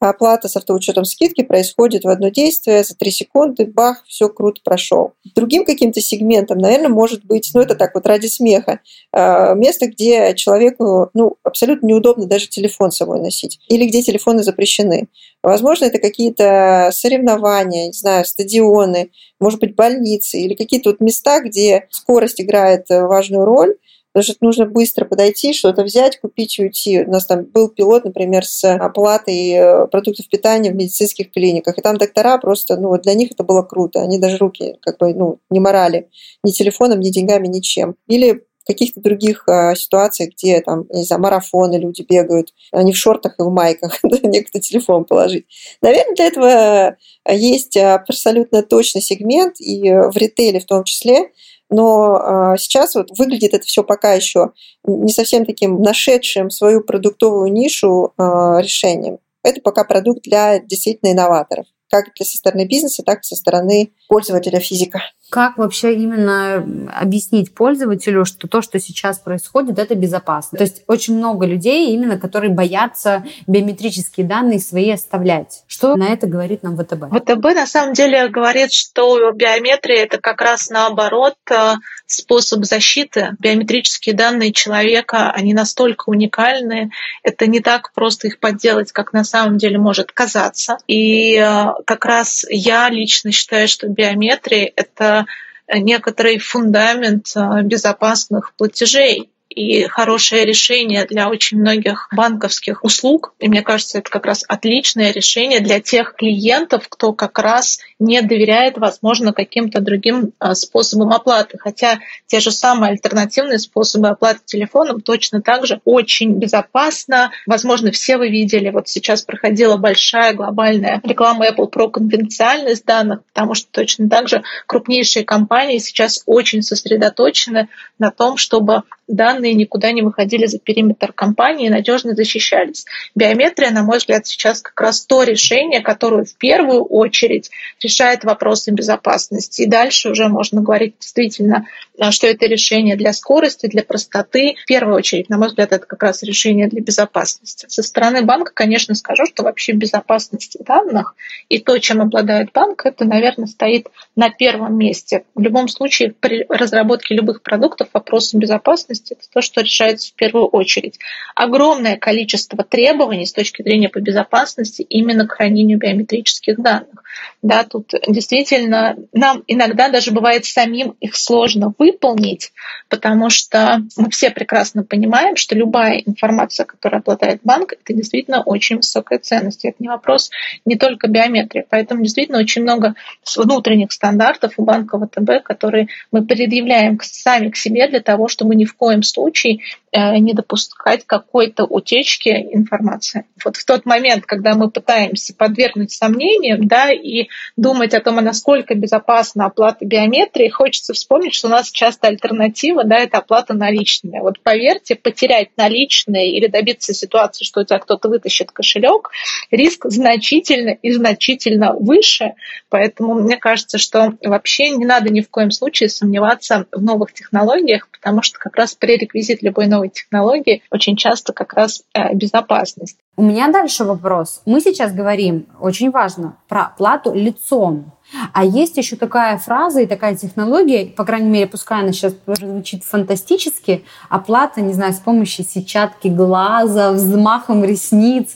оплата 0.09 0.47
с 0.47 0.55
автоучетом 0.55 1.05
скидки 1.05 1.43
происходит 1.43 2.03
в 2.03 2.07
одно 2.07 2.29
действие 2.29 2.83
за 2.83 2.95
3 2.95 3.11
секунды, 3.11 3.65
бах, 3.65 4.03
все 4.07 4.29
круто 4.29 4.61
прошел. 4.63 5.13
Другим 5.35 5.65
каким-то 5.65 6.01
сегментом, 6.01 6.57
наверное, 6.57 6.89
может 6.89 7.25
быть, 7.25 7.51
ну 7.53 7.61
это 7.61 7.75
так 7.75 7.93
вот 7.95 8.05
ради 8.05 8.27
смеха, 8.27 8.79
а, 9.11 9.53
место, 9.53 9.87
где 9.87 10.33
человеку 10.35 11.09
ну, 11.13 11.37
абсолютно 11.43 11.87
неудобно 11.87 12.25
даже 12.25 12.47
телефон 12.47 12.91
с 12.91 12.97
собой 12.97 13.19
носить, 13.19 13.59
или 13.67 13.85
где 13.85 14.01
телефоны 14.01 14.43
запрещены. 14.43 15.07
Возможно, 15.43 15.85
это 15.85 15.99
какие-то 15.99 16.89
соревнования, 16.93 17.87
не 17.87 17.93
знаю, 17.93 18.25
стадионы, 18.25 19.11
может 19.39 19.59
быть, 19.59 19.75
больницы 19.75 20.39
или 20.39 20.53
какие-то 20.53 20.91
вот 20.91 20.99
места, 20.99 21.39
где 21.39 21.87
скорость 21.89 22.39
играет 22.41 22.85
важную 22.89 23.45
роль, 23.45 23.75
Потому 24.13 24.23
что 24.23 24.45
нужно 24.45 24.65
быстро 24.65 25.05
подойти, 25.05 25.53
что-то 25.53 25.83
взять, 25.83 26.19
купить 26.19 26.59
и 26.59 26.63
уйти. 26.63 27.03
У 27.03 27.09
нас 27.09 27.25
там 27.25 27.45
был 27.45 27.69
пилот, 27.69 28.03
например, 28.03 28.45
с 28.45 28.75
оплатой 28.75 29.51
э, 29.51 29.87
продуктов 29.87 30.27
питания 30.27 30.71
в 30.71 30.75
медицинских 30.75 31.31
клиниках. 31.31 31.77
И 31.77 31.81
там 31.81 31.97
доктора 31.97 32.37
просто, 32.37 32.77
ну, 32.77 32.97
для 32.97 33.13
них 33.13 33.31
это 33.31 33.43
было 33.43 33.61
круто. 33.61 34.01
Они 34.01 34.17
даже 34.17 34.37
руки 34.37 34.77
как 34.81 34.97
бы, 34.97 35.13
ну, 35.13 35.39
не 35.49 35.59
морали 35.59 36.09
ни 36.43 36.51
телефоном, 36.51 36.99
ни 36.99 37.09
деньгами, 37.09 37.47
ничем. 37.47 37.95
Или 38.07 38.43
каких-то 38.65 39.01
других 39.01 39.43
э, 39.47 39.75
ситуациях, 39.75 40.31
где 40.33 40.61
там, 40.61 40.85
не 40.89 41.03
знаю, 41.03 41.21
марафоны 41.21 41.77
люди 41.77 42.05
бегают, 42.07 42.53
они 42.71 42.93
в 42.93 42.97
шортах 42.97 43.35
и 43.39 43.43
в 43.43 43.49
майках, 43.49 43.99
некто 44.23 44.59
телефон 44.59 45.05
положить. 45.05 45.45
Наверное, 45.81 46.15
для 46.15 46.25
этого 46.27 46.97
есть 47.29 47.77
абсолютно 47.77 48.63
точный 48.63 49.01
сегмент, 49.01 49.59
и 49.59 49.91
в 49.91 50.15
ритейле 50.15 50.59
в 50.59 50.65
том 50.65 50.83
числе, 50.83 51.31
но 51.71 52.15
а, 52.15 52.57
сейчас 52.57 52.95
вот 52.95 53.07
выглядит 53.17 53.53
это 53.53 53.65
все 53.65 53.83
пока 53.83 54.13
еще 54.13 54.51
не 54.83 55.11
совсем 55.11 55.45
таким 55.45 55.81
нашедшим 55.81 56.49
свою 56.49 56.81
продуктовую 56.81 57.51
нишу 57.51 58.13
а, 58.17 58.59
решением. 58.61 59.17
Это 59.43 59.61
пока 59.61 59.83
продукт 59.83 60.21
для 60.23 60.59
действительно 60.59 61.13
инноваторов, 61.13 61.65
как 61.91 62.05
со 62.17 62.37
стороны 62.37 62.65
бизнеса, 62.65 63.03
так 63.03 63.19
и 63.19 63.23
со 63.23 63.35
стороны 63.35 63.91
пользователя 64.07 64.59
физика. 64.59 65.01
Как 65.29 65.57
вообще 65.57 65.95
именно 65.95 66.57
объяснить 66.93 67.55
пользователю, 67.55 68.25
что 68.25 68.49
то, 68.49 68.61
что 68.61 68.79
сейчас 68.79 69.17
происходит, 69.17 69.79
это 69.79 69.95
безопасно? 69.95 70.57
То 70.57 70.63
есть 70.65 70.83
очень 70.87 71.15
много 71.15 71.45
людей, 71.45 71.93
именно 71.93 72.17
которые 72.17 72.51
боятся 72.51 73.23
биометрические 73.47 74.25
данные 74.25 74.59
свои 74.59 74.91
оставлять. 74.91 75.63
Что 75.67 75.95
на 75.95 76.09
это 76.09 76.27
говорит 76.27 76.63
нам 76.63 76.77
ВТБ? 76.77 77.15
ВТБ 77.15 77.43
на 77.55 77.65
самом 77.65 77.93
деле 77.93 78.27
говорит, 78.27 78.73
что 78.73 79.31
биометрия 79.31 80.03
это 80.03 80.17
как 80.17 80.41
раз 80.41 80.69
наоборот 80.69 81.35
э, 81.49 81.75
способ 82.05 82.65
защиты. 82.65 83.31
Биометрические 83.39 84.15
данные 84.15 84.51
человека, 84.51 85.31
они 85.31 85.53
настолько 85.53 86.09
уникальны, 86.09 86.91
это 87.23 87.47
не 87.47 87.61
так 87.61 87.93
просто 87.93 88.27
их 88.27 88.39
подделать, 88.39 88.91
как 88.91 89.13
на 89.13 89.23
самом 89.23 89.57
деле 89.57 89.77
может 89.77 90.11
казаться. 90.11 90.77
И 90.87 91.37
э, 91.37 91.65
как 91.85 92.05
раз 92.05 92.45
я 92.49 92.89
лично 92.89 93.31
считаю, 93.31 93.67
что 93.67 93.87
биометрия— 93.87 94.71
это 94.75 95.25
некоторый 95.73 96.37
фундамент 96.37 97.33
безопасных 97.63 98.53
платежей 98.55 99.30
и 99.51 99.83
хорошее 99.83 100.45
решение 100.45 101.05
для 101.05 101.29
очень 101.29 101.59
многих 101.59 102.07
банковских 102.15 102.83
услуг. 102.83 103.33
И 103.39 103.49
мне 103.49 103.61
кажется, 103.61 103.97
это 103.97 104.09
как 104.09 104.25
раз 104.25 104.45
отличное 104.47 105.11
решение 105.11 105.59
для 105.59 105.81
тех 105.81 106.15
клиентов, 106.15 106.87
кто 106.87 107.11
как 107.13 107.37
раз 107.37 107.79
не 107.99 108.21
доверяет, 108.21 108.77
возможно, 108.77 109.33
каким-то 109.33 109.81
другим 109.81 110.31
а, 110.39 110.55
способам 110.55 111.11
оплаты. 111.11 111.57
Хотя 111.57 111.99
те 112.27 112.39
же 112.39 112.51
самые 112.51 112.91
альтернативные 112.91 113.59
способы 113.59 114.07
оплаты 114.07 114.39
телефоном 114.45 115.01
точно 115.01 115.41
так 115.41 115.67
же 115.67 115.81
очень 115.83 116.33
безопасно. 116.33 117.31
Возможно, 117.45 117.91
все 117.91 118.17
вы 118.17 118.29
видели, 118.29 118.69
вот 118.69 118.87
сейчас 118.87 119.21
проходила 119.21 119.75
большая 119.77 120.33
глобальная 120.33 121.01
реклама 121.03 121.49
Apple 121.49 121.67
про 121.67 121.89
конфиденциальность 121.89 122.85
данных, 122.85 123.23
потому 123.33 123.53
что 123.55 123.67
точно 123.71 124.09
так 124.09 124.29
же 124.29 124.43
крупнейшие 124.65 125.25
компании 125.25 125.79
сейчас 125.79 126.23
очень 126.25 126.61
сосредоточены 126.61 127.67
на 127.99 128.11
том, 128.11 128.37
чтобы 128.37 128.83
данные 129.11 129.40
никуда 129.49 129.91
не 129.91 130.01
выходили 130.01 130.45
за 130.45 130.59
периметр 130.59 131.13
компании 131.13 131.67
и 131.67 131.69
надежно 131.69 132.13
защищались. 132.13 132.85
Биометрия, 133.15 133.71
на 133.71 133.83
мой 133.83 133.97
взгляд, 133.97 134.25
сейчас 134.27 134.61
как 134.61 134.79
раз 134.79 135.05
то 135.05 135.23
решение, 135.23 135.81
которое 135.81 136.25
в 136.25 136.35
первую 136.35 136.83
очередь 136.83 137.49
решает 137.81 138.23
вопросы 138.23 138.71
безопасности. 138.71 139.63
И 139.63 139.67
дальше 139.67 140.09
уже 140.09 140.27
можно 140.27 140.61
говорить 140.61 140.95
действительно, 140.99 141.67
э, 141.97 142.11
что 142.11 142.27
это 142.27 142.45
решение 142.45 142.95
для 142.95 143.13
скорости, 143.13 143.67
для 143.67 143.83
простоты. 143.83 144.55
В 144.63 144.67
первую 144.67 144.95
очередь, 144.95 145.29
на 145.29 145.37
мой 145.37 145.47
взгляд, 145.47 145.71
это 145.71 145.85
как 145.85 146.01
раз 146.03 146.23
решение 146.23 146.67
для 146.67 146.81
безопасности. 146.81 147.65
Со 147.69 147.83
стороны 147.83 148.23
банка, 148.23 148.51
конечно, 148.53 148.95
скажу, 148.95 149.25
что 149.25 149.43
вообще 149.43 149.73
безопасность 149.73 150.57
данных 150.59 151.15
и 151.49 151.59
то, 151.59 151.77
чем 151.77 152.01
обладает 152.01 152.51
банк, 152.53 152.85
это, 152.85 153.05
наверное, 153.05 153.47
стоит 153.47 153.87
на 154.15 154.29
первом 154.29 154.77
месте. 154.77 155.23
В 155.35 155.41
любом 155.41 155.67
случае, 155.67 156.13
при 156.19 156.45
разработке 156.49 157.15
любых 157.15 157.41
продуктов 157.41 157.89
вопросы 157.93 158.37
безопасности, 158.37 159.13
это 159.13 159.23
то, 159.33 159.41
что 159.41 159.61
решается 159.61 160.11
в 160.11 160.15
первую 160.15 160.45
очередь. 160.47 160.99
Огромное 161.35 161.97
количество 161.97 162.63
требований 162.63 163.25
с 163.25 163.33
точки 163.33 163.61
зрения 163.61 163.89
по 163.89 163.99
безопасности 163.99 164.81
именно 164.81 165.25
к 165.25 165.33
хранению 165.33 165.79
биометрических 165.79 166.59
данных. 166.59 167.03
Да, 167.41 167.63
тут 167.63 167.93
действительно 168.07 168.95
нам 169.13 169.43
иногда 169.47 169.89
даже 169.89 170.11
бывает 170.11 170.45
самим 170.45 170.95
их 170.99 171.15
сложно 171.15 171.73
выполнить, 171.77 172.51
потому 172.89 173.29
что 173.29 173.81
мы 173.97 174.09
все 174.09 174.31
прекрасно 174.31 174.83
понимаем, 174.83 175.35
что 175.35 175.55
любая 175.55 175.97
информация, 175.97 176.65
которая 176.65 177.01
обладает 177.01 177.41
банк, 177.43 177.73
это 177.73 177.93
действительно 177.93 178.43
очень 178.43 178.77
высокая 178.77 179.19
ценность. 179.19 179.65
Это 179.65 179.77
не 179.79 179.87
вопрос 179.87 180.29
не 180.65 180.75
только 180.75 181.07
биометрии. 181.07 181.65
Поэтому 181.69 182.03
действительно 182.03 182.39
очень 182.39 182.63
много 182.63 182.95
внутренних 183.35 183.91
стандартов 183.91 184.53
у 184.57 184.63
банка 184.63 184.99
ВТБ, 184.99 185.43
которые 185.43 185.87
мы 186.11 186.25
предъявляем 186.25 186.99
сами 187.01 187.49
к 187.49 187.57
себе 187.57 187.87
для 187.87 188.01
того, 188.01 188.27
чтобы 188.27 188.55
ни 188.55 188.65
в 188.65 188.75
коем 188.75 189.03
случае 189.03 189.20
э, 189.27 189.57
не 189.93 190.33
допускать 190.33 191.05
какой-то 191.05 191.65
утечки 191.65 192.29
информации. 192.29 193.25
Вот 193.43 193.57
в 193.57 193.65
тот 193.65 193.85
момент, 193.85 194.25
когда 194.25 194.55
мы 194.55 194.69
пытаемся 194.69 195.33
подвергнуть 195.33 195.91
сомнениям, 195.91 196.67
да, 196.67 196.91
и 196.91 197.27
думать 197.57 197.93
о 197.93 197.99
том, 197.99 198.19
а 198.19 198.21
насколько 198.21 198.73
безопасна 198.75 199.45
оплата 199.45 199.85
биометрии, 199.85 200.49
хочется 200.49 200.93
вспомнить, 200.93 201.33
что 201.33 201.47
у 201.47 201.51
нас 201.51 201.71
часто 201.71 202.07
альтернатива, 202.07 202.83
да, 202.83 202.97
это 202.97 203.17
оплата 203.17 203.53
наличными. 203.53 204.19
Вот 204.19 204.39
поверьте, 204.41 204.95
потерять 204.95 205.49
наличные 205.57 206.31
или 206.37 206.47
добиться 206.47 206.93
ситуации, 206.93 207.43
что 207.43 207.61
у 207.61 207.65
тебя 207.65 207.79
кто-то 207.79 208.07
вытащит 208.07 208.51
кошелек, 208.51 209.09
риск 209.49 209.85
значительно 209.85 210.69
и 210.69 210.91
значительно 210.91 211.73
выше. 211.73 212.33
Поэтому 212.69 213.15
мне 213.15 213.37
кажется, 213.37 213.77
что 213.77 214.13
вообще 214.23 214.69
не 214.69 214.85
надо 214.85 215.11
ни 215.11 215.21
в 215.21 215.29
коем 215.29 215.51
случае 215.51 215.89
сомневаться 215.89 216.65
в 216.71 216.81
новых 216.81 217.13
технологиях, 217.13 217.89
потому 217.89 218.21
что 218.21 218.39
как 218.39 218.55
раз 218.55 218.75
пререквизит 218.75 219.41
любой 219.41 219.67
новой 219.67 219.80
технологии 219.89 220.63
очень 220.71 220.95
часто 220.95 221.33
как 221.33 221.53
раз 221.53 221.83
э, 221.93 222.13
безопасность. 222.13 222.97
У 223.17 223.23
меня 223.23 223.49
дальше 223.49 223.83
вопрос. 223.83 224.41
Мы 224.45 224.61
сейчас 224.61 224.93
говорим, 224.93 225.47
очень 225.59 225.91
важно, 225.91 226.37
про 226.47 226.63
оплату 226.63 227.13
лицом. 227.13 227.91
А 228.33 228.43
есть 228.43 228.77
еще 228.77 228.95
такая 228.95 229.37
фраза 229.37 229.81
и 229.81 229.85
такая 229.85 230.15
технология, 230.15 230.85
по 230.85 231.05
крайней 231.05 231.29
мере, 231.29 231.47
пускай 231.47 231.81
она 231.81 231.91
сейчас 231.91 232.13
звучит 232.25 232.83
фантастически, 232.83 233.85
оплата, 234.09 234.61
не 234.61 234.73
знаю, 234.73 234.93
с 234.93 234.99
помощью 234.99 235.45
сетчатки 235.45 236.07
глаза, 236.07 236.91
взмахом 236.91 237.63
ресниц. 237.63 238.35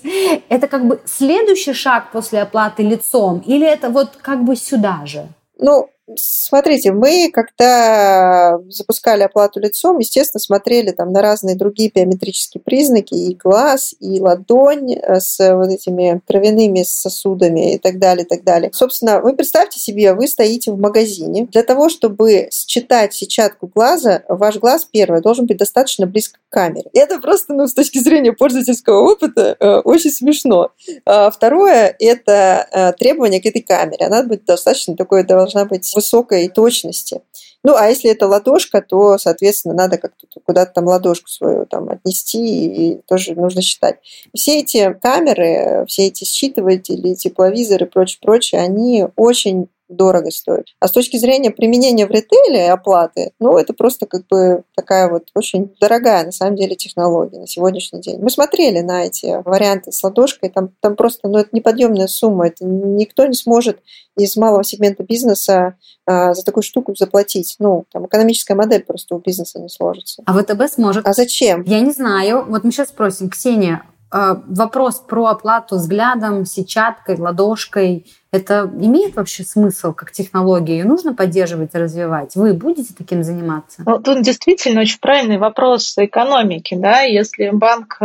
Это 0.50 0.68
как 0.68 0.88
бы 0.88 1.02
следующий 1.06 1.74
шаг 1.74 2.12
после 2.12 2.42
оплаты 2.42 2.84
лицом 2.84 3.40
или 3.40 3.68
это 3.68 3.90
вот 3.90 4.18
как 4.22 4.44
бы 4.44 4.56
сюда 4.56 5.06
же? 5.06 5.28
Ну, 5.58 5.90
Смотрите, 6.16 6.92
мы, 6.92 7.32
когда 7.34 8.60
запускали 8.70 9.24
оплату 9.24 9.60
лицом, 9.60 9.98
естественно, 9.98 10.40
смотрели 10.40 10.92
там 10.92 11.12
на 11.12 11.22
разные 11.22 11.56
другие 11.56 11.90
биометрические 11.90 12.62
признаки, 12.62 13.16
и 13.16 13.34
глаз, 13.34 13.96
и 14.00 14.20
ладонь 14.20 14.94
э, 14.94 15.20
с 15.20 15.40
вот 15.56 15.70
этими 15.70 16.22
травяными 16.28 16.84
сосудами 16.84 17.74
и 17.74 17.78
так 17.80 17.98
далее, 17.98 18.24
и 18.24 18.28
так 18.28 18.44
далее. 18.44 18.70
Собственно, 18.72 19.20
вы 19.20 19.36
представьте 19.36 19.80
себе, 19.80 20.14
вы 20.14 20.28
стоите 20.28 20.72
в 20.72 20.78
магазине. 20.78 21.48
Для 21.48 21.64
того, 21.64 21.90
чтобы 21.90 22.50
считать 22.52 23.16
сетчатку 23.16 23.72
глаза, 23.74 24.22
ваш 24.30 24.58
глаз, 24.58 24.86
первое, 24.86 25.22
должен 25.22 25.48
быть 25.48 25.58
достаточно 25.58 26.06
близко 26.06 26.38
к 26.38 26.54
камере. 26.54 26.90
Это 26.94 27.18
просто, 27.18 27.56
ну, 27.56 27.66
с 27.66 27.74
точки 27.74 27.98
зрения 27.98 28.32
пользовательского 28.32 29.12
опыта, 29.12 29.58
э, 29.60 29.78
очень 29.80 30.12
смешно. 30.12 30.70
А 31.08 31.32
второе, 31.32 31.96
это 32.00 32.68
э, 32.72 32.94
требование 32.94 33.42
к 33.42 33.46
этой 33.48 33.62
камере. 33.62 34.06
Она 34.06 34.22
будет 34.22 34.46
достаточно 34.46 34.96
такой, 34.96 35.24
должна 35.24 35.66
быть 35.66 35.95
высокой 35.96 36.50
точности. 36.50 37.22
Ну, 37.64 37.74
а 37.75 37.88
если 37.90 38.12
это 38.12 38.28
ладошка, 38.28 38.82
то, 38.82 39.18
соответственно, 39.18 39.74
надо 39.74 39.98
как-то 39.98 40.28
куда-то 40.46 40.74
там 40.74 40.86
ладошку 40.86 41.30
свою 41.30 41.66
там 41.66 41.90
отнести, 41.90 42.66
и 42.68 43.02
тоже 43.08 43.34
нужно 43.34 43.64
считать. 43.64 43.96
Все 44.36 44.60
эти 44.60 44.94
камеры, 45.02 45.84
все 45.88 46.06
эти 46.08 46.25
считыватели, 46.25 47.16
тепловизоры 47.16 47.88
и 47.88 47.90
прочее, 47.90 48.20
прочее, 48.22 48.62
они 48.62 49.08
очень 49.16 49.68
дорого 49.96 50.32
стоит. 50.32 50.68
А 50.80 50.88
с 50.88 50.92
точки 50.92 51.18
зрения 51.18 51.52
применения 51.52 52.06
в 52.06 52.12
ритейле 52.12 52.72
оплаты, 52.72 53.32
ну, 53.40 53.58
это 53.58 53.74
просто 53.74 54.06
как 54.06 54.28
бы 54.28 54.64
такая 54.75 55.10
вот 55.10 55.30
очень 55.36 55.74
дорогая, 55.80 56.25
на 56.25 56.32
самом 56.32 56.56
деле, 56.56 56.75
технология 56.75 57.40
на 57.40 57.48
сегодняшний 57.48 58.02
день. 58.02 58.20
Мы 58.20 58.30
смотрели 58.30 58.82
на 58.82 59.06
эти 59.06 59.42
варианты 59.46 59.92
с 59.92 60.04
ладошкой, 60.04 60.50
там, 60.50 60.70
там 60.80 60.96
просто, 60.96 61.28
ну, 61.28 61.38
это 61.38 61.50
неподъемная 61.52 62.08
сумма, 62.08 62.48
это 62.48 62.66
никто 62.66 63.25
не 63.25 63.36
сможет 63.36 63.80
из 64.18 64.36
малого 64.38 64.64
сегмента 64.64 65.04
бизнеса 65.04 65.75
а, 66.06 66.34
за 66.34 66.44
такую 66.44 66.64
штуку 66.64 66.96
заплатить. 66.96 67.56
Ну, 67.60 67.86
там 67.92 68.06
экономическая 68.06 68.56
модель 68.56 68.84
просто 68.84 69.16
у 69.16 69.20
бизнеса 69.20 69.60
не 69.60 69.70
сложится. 69.70 70.24
А 70.25 70.34
ВТБ 70.34 70.72
сможет. 70.72 71.08
А 71.08 71.14
зачем? 71.14 71.64
Я 71.64 71.80
не 71.82 71.92
знаю. 71.92 72.46
Вот 72.48 72.64
мы 72.64 72.72
сейчас 72.72 72.90
спросим, 72.90 73.30
Ксения, 73.30 73.84
вопрос 74.12 75.00
про 75.00 75.28
оплату 75.28 75.76
взглядом, 75.76 76.46
сетчаткой, 76.46 77.18
ладошкой, 77.18 78.06
это 78.36 78.70
имеет 78.82 79.16
вообще 79.16 79.44
смысл 79.44 79.94
как 79.94 80.12
технология? 80.12 80.80
Ее 80.80 80.84
нужно 80.84 81.14
поддерживать 81.14 81.74
и 81.74 81.78
развивать? 81.78 82.36
Вы 82.36 82.54
будете 82.54 82.94
таким 82.94 83.24
заниматься? 83.24 83.84
Ну, 83.86 84.00
тут 84.00 84.22
действительно 84.24 84.82
очень 84.82 85.00
правильный 85.00 85.38
вопрос 85.38 85.94
экономики. 85.98 86.76
Да? 86.76 87.02
Если 87.02 87.50
банк 87.52 88.00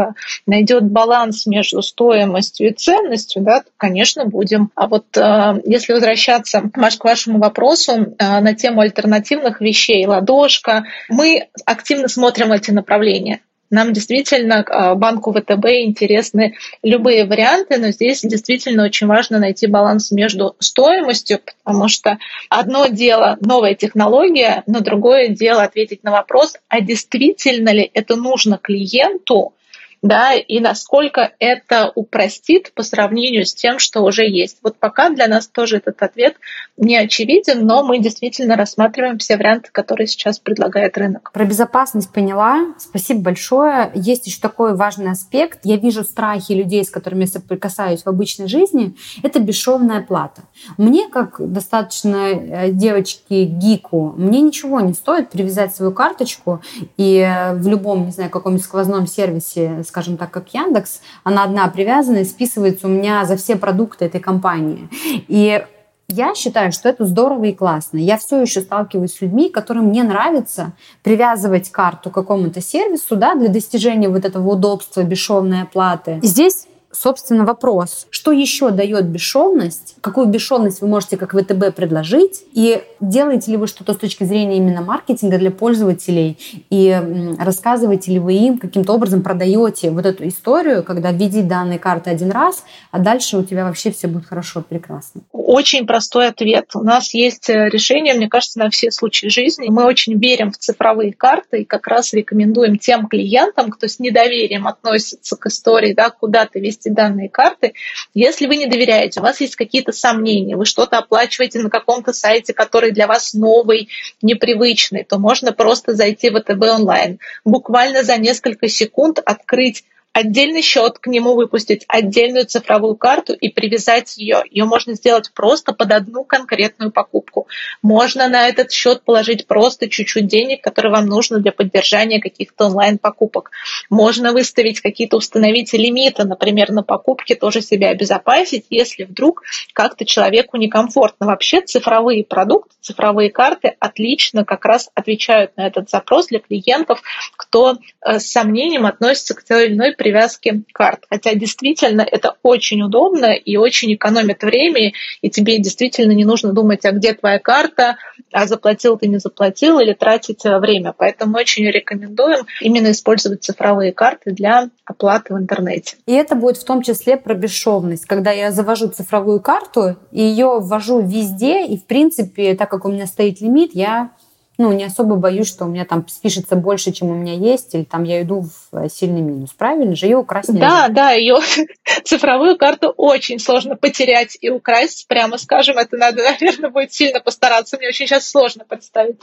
найдет 0.47 0.85
баланс 0.85 1.47
между 1.47 1.83
стоимостью 1.83 2.69
и 2.69 2.75
ценностью, 2.75 3.43
да, 3.43 3.61
то, 3.61 3.71
конечно, 3.77 4.25
будем. 4.25 4.71
А 4.77 4.87
вот 4.87 5.17
э, 5.17 5.61
если 5.65 5.95
возвращаться, 5.95 6.63
Маш, 6.77 6.97
к 6.97 7.05
вашему 7.05 7.41
вопросу 7.41 7.93
э, 7.93 8.15
на 8.19 8.55
тему 8.55 8.83
альтернативных 8.83 9.61
вещей, 9.61 10.07
ладошка, 10.07 10.85
мы 11.09 11.49
активно 11.67 12.07
смотрим 12.07 12.53
эти 12.53 12.71
направления. 12.71 13.41
Нам 13.71 13.93
действительно, 13.93 14.65
а, 14.69 14.95
банку 14.97 15.33
ВТБ, 15.33 15.65
интересны 15.83 16.57
любые 16.83 17.25
варианты, 17.25 17.79
но 17.79 17.91
здесь 17.91 18.21
действительно 18.23 18.85
очень 18.85 19.07
важно 19.07 19.39
найти 19.39 19.69
баланс 19.69 20.11
между 20.11 20.57
стоимостью, 20.59 21.41
потому 21.63 21.89
что 21.89 22.19
одно 22.49 22.87
дело 22.87 23.39
новая 23.41 23.75
технология, 23.75 24.65
но 24.67 24.81
другое 24.81 25.29
дело 25.29 25.63
ответить 25.63 26.03
на 26.03 26.11
вопрос, 26.11 26.57
а 26.69 26.81
действительно 26.81 27.71
ли 27.71 27.89
это 27.95 28.17
нужно 28.17 28.59
клиенту, 28.59 29.55
да, 30.03 30.35
и 30.35 30.61
насколько 30.61 31.33
это 31.39 31.93
упростит 31.95 32.73
по 32.75 32.83
сравнению 32.83 33.45
с 33.45 33.55
тем, 33.55 33.79
что 33.79 34.03
уже 34.03 34.27
есть. 34.27 34.59
Вот 34.63 34.77
пока 34.79 35.11
для 35.11 35.29
нас 35.29 35.47
тоже 35.47 35.77
этот 35.77 36.03
ответ 36.03 36.37
не 36.77 36.97
очевиден, 36.97 37.67
но 37.67 37.83
мы 37.83 37.99
действительно 37.99 38.57
рассматриваем 38.57 39.19
все 39.19 39.37
варианты, 39.37 39.69
которые 39.71 40.07
сейчас 40.07 40.39
предлагает 40.39 40.97
рынок. 40.97 41.31
Про 41.33 41.45
безопасность 41.45 42.13
поняла. 42.13 42.75
Спасибо 42.79 43.21
большое. 43.21 43.93
Есть 43.95 44.27
еще 44.27 44.41
такой 44.41 44.75
важный 44.75 45.11
аспект. 45.11 45.61
Я 45.65 45.77
вижу 45.77 46.03
страхи 46.03 46.53
людей, 46.53 46.85
с 46.85 46.91
которыми 46.91 47.23
я 47.23 47.27
соприкасаюсь 47.27 48.03
в 48.03 48.07
обычной 48.07 48.49
жизни. 48.49 48.97
Это 49.23 49.39
бесшовная 49.39 50.01
плата. 50.01 50.43
Мне, 50.79 51.09
как 51.09 51.37
достаточно 51.53 52.29
э, 52.31 52.71
девочки-гику, 52.71 54.15
мне 54.17 54.41
ничего 54.41 54.81
не 54.81 54.95
стоит 54.95 55.29
привязать 55.29 55.75
свою 55.75 55.93
карточку 55.93 56.63
и 56.97 57.29
в 57.55 57.69
любом, 57.69 58.07
не 58.07 58.13
знаю, 58.13 58.31
каком-нибудь 58.31 58.65
сквозном 58.65 59.07
сервисе 59.07 59.83
скажем 59.91 60.17
так, 60.17 60.31
как 60.31 60.55
Яндекс, 60.55 61.01
она 61.25 61.45
одна 61.45 61.69
привязана 61.69 62.19
и 62.19 62.25
списывается 62.25 62.87
у 62.87 62.91
меня 62.91 63.25
за 63.25 63.37
все 63.37 63.57
продукты 63.57 64.07
этой 64.07 64.21
компании. 64.21 64.89
И 65.29 65.63
я 66.09 66.35
считаю, 66.35 66.73
что 66.73 66.89
это 66.89 67.05
здорово 67.07 67.45
и 67.45 67.53
классно. 67.53 67.99
Я 67.99 68.19
все 68.19 68.41
еще 68.41 68.63
сталкиваюсь 68.63 69.15
с 69.15 69.21
людьми, 69.21 69.49
которым 69.49 69.87
мне 69.87 70.03
нравится 70.03 70.73
привязывать 71.03 71.71
карту 71.71 72.11
к 72.11 72.15
какому-то 72.15 72.61
сервису 72.61 73.17
да, 73.17 73.35
для 73.35 73.49
достижения 73.49 74.09
вот 74.09 74.25
этого 74.25 74.51
удобства, 74.51 75.03
бесшовной 75.03 75.63
оплаты. 75.63 76.19
Здесь 76.23 76.67
собственно, 76.93 77.45
вопрос, 77.45 78.07
что 78.11 78.33
еще 78.33 78.71
дает 78.71 79.07
бесшовность, 79.07 79.97
какую 80.01 80.27
бесшовность 80.27 80.81
вы 80.81 80.89
можете 80.89 81.17
как 81.17 81.33
ВТБ 81.33 81.75
предложить, 81.75 82.45
и 82.53 82.83
делаете 83.01 83.53
ли 83.53 83.57
вы 83.57 83.67
что-то 83.67 83.95
с 83.95 83.97
точки 83.97 84.25
зрения 84.25 84.57
именно 84.57 84.83
маркетинга 84.83 85.39
для 85.39 85.51
пользователей, 85.51 86.39
и 86.71 87.37
рассказываете 87.39 88.13
ли 88.13 88.19
вы 88.19 88.35
им, 88.35 88.59
каким-то 88.59 88.93
образом 88.93 89.23
продаете 89.23 89.91
вот 89.91 90.07
эту 90.07 90.27
историю, 90.29 90.83
когда 90.83 91.13
введи 91.13 91.43
данные 91.43 91.79
карты 91.79 92.11
один 92.11 92.31
раз, 92.31 92.65
а 92.91 92.99
дальше 92.99 93.37
у 93.37 93.43
тебя 93.45 93.65
вообще 93.65 93.91
все 93.91 94.09
будет 94.09 94.27
хорошо, 94.27 94.63
прекрасно. 94.63 95.23
Очень 95.33 95.87
простой 95.87 96.29
ответ. 96.29 96.71
У 96.75 96.83
нас 96.83 97.13
есть 97.15 97.51
э, 97.51 97.69
решение, 97.69 98.15
мне 98.15 98.29
кажется, 98.29 98.59
на 98.59 98.71
все 98.71 98.91
случаи 98.91 99.27
жизни. 99.27 99.69
Мы 99.69 99.85
очень 99.85 100.19
верим 100.19 100.53
в 100.53 100.59
цифровые 100.59 101.13
карты 101.13 101.63
и 101.63 101.65
как 101.65 101.87
раз 101.87 102.13
рекомендуем 102.13 102.79
тем 102.79 103.09
клиентам, 103.09 103.71
кто 103.71 103.89
с 103.89 103.99
недоверием 103.99 104.67
относится 104.67 105.37
к 105.37 105.47
истории, 105.47 105.93
да, 105.93 106.11
куда 106.11 106.47
ты 106.47 106.61
вести 106.61 106.80
ввести 106.81 106.91
данные 106.91 107.29
карты. 107.29 107.75
Если 108.15 108.47
вы 108.47 108.57
не 108.57 108.67
доверяете, 108.67 109.21
у 109.21 109.23
вас 109.23 109.41
есть 109.41 109.57
какие-то 109.57 109.93
сомнения, 109.93 110.57
вы 110.57 110.65
что-то 110.65 110.99
оплачиваете 110.99 111.61
на 111.61 111.71
каком-то 111.71 112.13
сайте, 112.13 112.53
который 112.53 112.93
для 112.93 113.07
вас 113.07 113.35
новый, 113.35 113.89
непривычный, 114.23 115.05
то 115.05 115.19
можно 115.19 115.53
просто 115.53 115.95
зайти 115.95 116.31
в 116.31 116.41
ВТБ 116.41 116.63
онлайн, 116.63 117.19
буквально 117.45 118.03
за 118.03 118.17
несколько 118.17 118.69
секунд 118.69 119.21
открыть 119.25 119.85
отдельный 120.13 120.63
счет 120.63 120.99
к 120.99 121.07
нему 121.07 121.35
выпустить, 121.35 121.85
отдельную 121.89 122.47
цифровую 122.47 122.97
карту 122.97 123.33
и 123.33 123.49
привязать 123.49 124.17
ее. 124.17 124.43
Ее 124.51 124.65
можно 124.65 124.95
сделать 124.95 125.31
просто 125.35 125.73
под 125.73 125.93
одну 125.93 126.25
конкретную 126.25 126.91
покупку. 126.91 127.47
Можно 127.83 128.29
на 128.29 128.49
этот 128.49 128.73
счет 128.73 129.03
положить 129.03 129.47
просто 129.47 129.89
чуть-чуть 129.89 130.27
денег, 130.27 130.63
которые 130.63 130.93
вам 130.93 131.07
нужно 131.07 131.39
для 131.39 131.53
поддержания 131.53 132.21
каких-то 132.21 132.67
онлайн-покупок. 132.67 133.51
Можно 133.89 134.33
выставить 134.33 134.81
какие-то, 134.81 135.17
установить 135.17 135.73
лимиты, 135.73 136.25
например, 136.25 136.71
на 136.73 136.83
покупки, 136.83 137.35
тоже 137.35 137.63
себя 137.63 137.91
обезопасить, 137.91 138.67
если 138.71 139.05
вдруг 139.05 139.43
как-то 139.73 140.05
человеку 140.05 140.57
некомфортно. 140.57 141.27
Вообще 141.27 141.61
цифровые 141.61 142.25
продукты, 142.25 142.75
цифровые 142.81 143.31
карты 143.31 143.77
отлично 143.79 144.45
как 144.45 144.65
раз 144.65 144.91
отвечают 144.95 145.57
на 145.57 145.67
этот 145.67 145.89
запрос 145.89 146.29
для 146.29 146.41
клиентов, 146.41 147.01
кто 147.37 147.79
э, 148.05 148.19
с 148.19 148.31
сомнением 148.31 148.87
относится 148.87 149.35
к 149.35 149.45
той 149.45 149.67
или 149.67 149.75
иной 149.75 149.95
привязки 150.01 150.63
карт. 150.73 151.05
Хотя 151.11 151.35
действительно 151.35 152.01
это 152.01 152.37
очень 152.43 152.81
удобно 152.81 153.35
и 153.35 153.59
очень 153.59 153.93
экономит 153.93 154.43
время, 154.43 154.93
и 155.21 155.29
тебе 155.29 155.59
действительно 155.59 156.13
не 156.13 156.25
нужно 156.25 156.55
думать, 156.55 156.87
а 156.87 156.93
где 156.93 157.13
твоя 157.13 157.39
карта, 157.39 157.99
а 158.33 158.47
заплатил 158.47 158.97
ты 158.97 159.09
не 159.09 159.19
заплатил, 159.19 159.79
или 159.79 159.93
тратить 159.93 160.47
э, 160.47 160.59
время. 160.59 160.95
Поэтому 160.97 161.37
очень 161.37 161.67
рекомендуем 161.67 162.47
именно 162.63 162.93
использовать 162.93 163.45
цифровые 163.45 163.93
карты 163.93 164.31
для 164.31 164.71
оплаты 164.87 165.35
в 165.35 165.39
интернете. 165.39 165.97
И 166.07 166.13
это 166.13 166.35
будет 166.35 166.57
в 166.57 166.65
том 166.65 166.81
числе 166.81 167.19
про 167.19 167.35
бесшовность. 167.35 168.07
Когда 168.07 168.31
я 168.31 168.53
завожу 168.53 168.89
цифровую 168.89 169.41
карту, 169.41 169.97
ее 170.13 170.61
ввожу 170.61 171.03
везде, 171.03 171.67
и 171.67 171.77
в 171.77 171.85
принципе, 171.85 172.55
так 172.55 172.71
как 172.71 172.87
у 172.87 172.91
меня 172.91 173.07
стоит 173.07 173.43
лимит, 173.43 173.73
я 173.75 174.13
ну, 174.61 174.73
не 174.73 174.85
особо 174.85 175.17
боюсь, 175.17 175.49
что 175.49 175.65
у 175.65 175.69
меня 175.69 175.87
там 175.87 176.07
спишется 176.07 176.55
больше, 176.55 176.93
чем 176.93 177.09
у 177.09 177.15
меня 177.15 177.33
есть, 177.33 177.75
или 177.75 177.85
там 177.85 178.05
я 178.05 178.21
иду 178.21 178.43
в 178.43 178.77
э, 178.77 178.91
сильный 178.91 179.23
минус. 179.23 179.55
Правильно 179.57 179.97
же? 179.97 180.05
Ее 180.05 180.19
украсть 180.19 180.51
нельзя. 180.51 180.87
Да, 180.87 180.89
да, 180.89 181.11
ее 181.13 181.39
цифровую 182.05 182.59
карту 182.59 182.93
очень 182.95 183.39
сложно 183.39 183.77
потерять 183.77 184.37
и 184.39 184.51
украсть, 184.51 185.09
прямо 185.09 185.39
скажем. 185.39 185.79
Это 185.79 185.97
надо, 185.97 186.23
наверное, 186.41 186.69
будет 186.69 186.93
сильно 186.93 187.21
постараться. 187.21 187.79
Мне 187.79 187.89
очень 187.89 188.07
сейчас 188.07 188.29
сложно 188.29 188.67
представить 188.69 189.17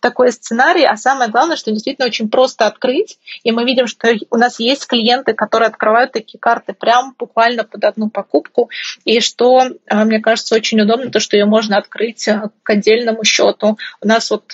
такой 0.00 0.32
сценарий. 0.32 0.84
А 0.84 0.96
самое 0.96 1.30
главное, 1.30 1.54
что 1.54 1.70
действительно 1.70 2.08
очень 2.08 2.28
просто 2.28 2.66
открыть. 2.66 3.20
И 3.44 3.52
мы 3.52 3.64
видим, 3.64 3.86
что 3.86 4.12
у 4.30 4.36
нас 4.38 4.58
есть 4.58 4.88
клиенты, 4.88 5.34
которые 5.34 5.68
открывают 5.68 6.10
такие 6.10 6.40
карты 6.40 6.72
прям 6.72 7.14
буквально 7.16 7.62
под 7.62 7.84
одну 7.84 8.10
покупку. 8.10 8.70
И 9.04 9.20
что, 9.20 9.62
э, 9.86 10.04
мне 10.04 10.18
кажется, 10.18 10.56
очень 10.56 10.80
удобно, 10.80 11.12
то, 11.12 11.20
что 11.20 11.36
ее 11.36 11.44
можно 11.44 11.76
открыть 11.76 12.26
э, 12.26 12.50
к 12.64 12.70
отдельному 12.70 13.22
счету. 13.22 13.78
У 14.00 14.08
нас 14.08 14.28
вот 14.32 14.52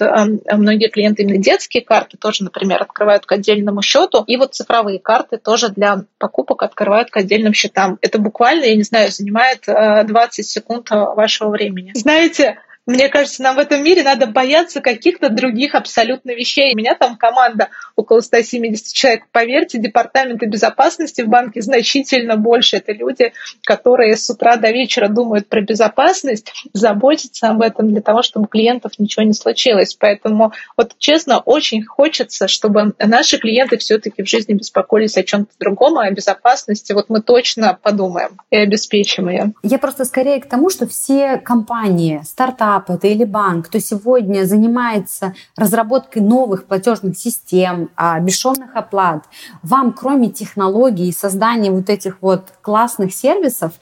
многие 0.53 0.89
клиенты 0.89 1.23
именно 1.23 1.39
детские 1.39 1.83
карты 1.83 2.17
тоже, 2.17 2.45
например, 2.45 2.83
открывают 2.83 3.27
к 3.27 3.33
отдельному 3.33 3.83
счету, 3.83 4.25
и 4.27 4.37
вот 4.37 4.55
цифровые 4.55 4.99
карты 4.99 5.39
тоже 5.39 5.69
для 5.69 6.05
покупок 6.19 6.63
открывают 6.63 7.11
к 7.11 7.17
отдельным 7.17 7.53
счетам. 7.53 7.99
Это 8.01 8.19
буквально, 8.19 8.65
я 8.65 8.77
не 8.77 8.83
знаю, 8.83 9.11
занимает 9.11 9.65
20 9.67 10.39
э, 10.39 10.43
секунд 10.43 10.91
э, 10.91 10.95
вашего 10.97 11.51
времени. 11.51 11.93
Знаете, 11.95 12.59
мне 12.87 13.09
кажется, 13.09 13.43
нам 13.43 13.57
в 13.57 13.59
этом 13.59 13.83
мире 13.83 14.05
надо 14.05 14.29
бояться 14.29 14.81
каких-то 14.81 15.29
других 15.29 15.75
абсолютно 15.75 16.31
вещей. 16.31 16.73
У 16.73 16.77
меня 16.77 16.95
там 16.95 17.17
команда 17.17 17.69
около 17.97 18.21
170 18.21 18.93
человек. 18.93 19.25
Поверьте, 19.33 19.79
департаменты 19.79 20.47
безопасности 20.47 21.23
в 21.23 21.29
банке 21.29 21.63
значительно 21.63 22.37
больше. 22.37 22.77
Это 22.77 22.93
люди, 22.93 23.33
которые 23.65 24.17
с 24.17 24.31
утра 24.31 24.57
до 24.57 24.71
вечера 24.71 25.09
думают 25.09 25.49
про 25.49 25.63
безопасность, 25.63 26.53
заботятся 26.73 27.49
об 27.49 27.63
этом 27.63 27.91
для 27.91 28.03
того, 28.03 28.23
чтобы 28.23 28.47
клиентов 28.47 28.93
ничего 28.99 29.25
не 29.25 29.33
случилось. 29.33 29.95
Поэтому, 29.95 30.53
вот 30.77 30.95
честно, 30.99 31.41
очень 31.41 31.85
хочется, 31.85 32.47
чтобы 32.47 32.95
наши 33.01 33.39
клиенты 33.39 33.79
все-таки 33.79 34.23
в 34.23 34.29
жизни 34.29 34.55
беспокоились 34.55 35.17
о 35.17 35.25
чем-то 35.25 35.53
другом, 35.59 35.99
а 35.99 36.05
о 36.05 36.11
безопасности. 36.13 36.93
Вот 36.93 37.07
мы 37.09 37.21
точно 37.21 37.77
подумаем 37.83 38.41
и 38.51 38.57
обеспечим 38.57 39.29
ее. 39.29 39.53
Я 39.65 39.79
просто 39.79 40.05
скорее 40.05 40.41
к 40.41 40.47
тому, 40.47 40.71
что 40.71 40.87
все 40.87 41.39
компании, 41.39 42.21
стартапы, 42.25 42.76
стартап 42.77 42.91
это 42.91 43.07
или 43.09 43.25
банк, 43.25 43.67
кто 43.67 43.79
сегодня 43.79 44.45
занимается 44.45 45.35
разработкой 45.57 46.23
новых 46.23 46.67
платежных 46.67 47.17
систем, 47.19 47.91
а, 47.97 48.21
бесшовных 48.21 48.75
оплат, 48.75 49.25
вам 49.63 49.93
кроме 49.93 50.29
технологий 50.31 51.13
создания 51.13 51.71
вот 51.71 51.91
этих 51.91 52.19
вот 52.21 52.53
классных 52.63 53.15
сервисов, 53.15 53.73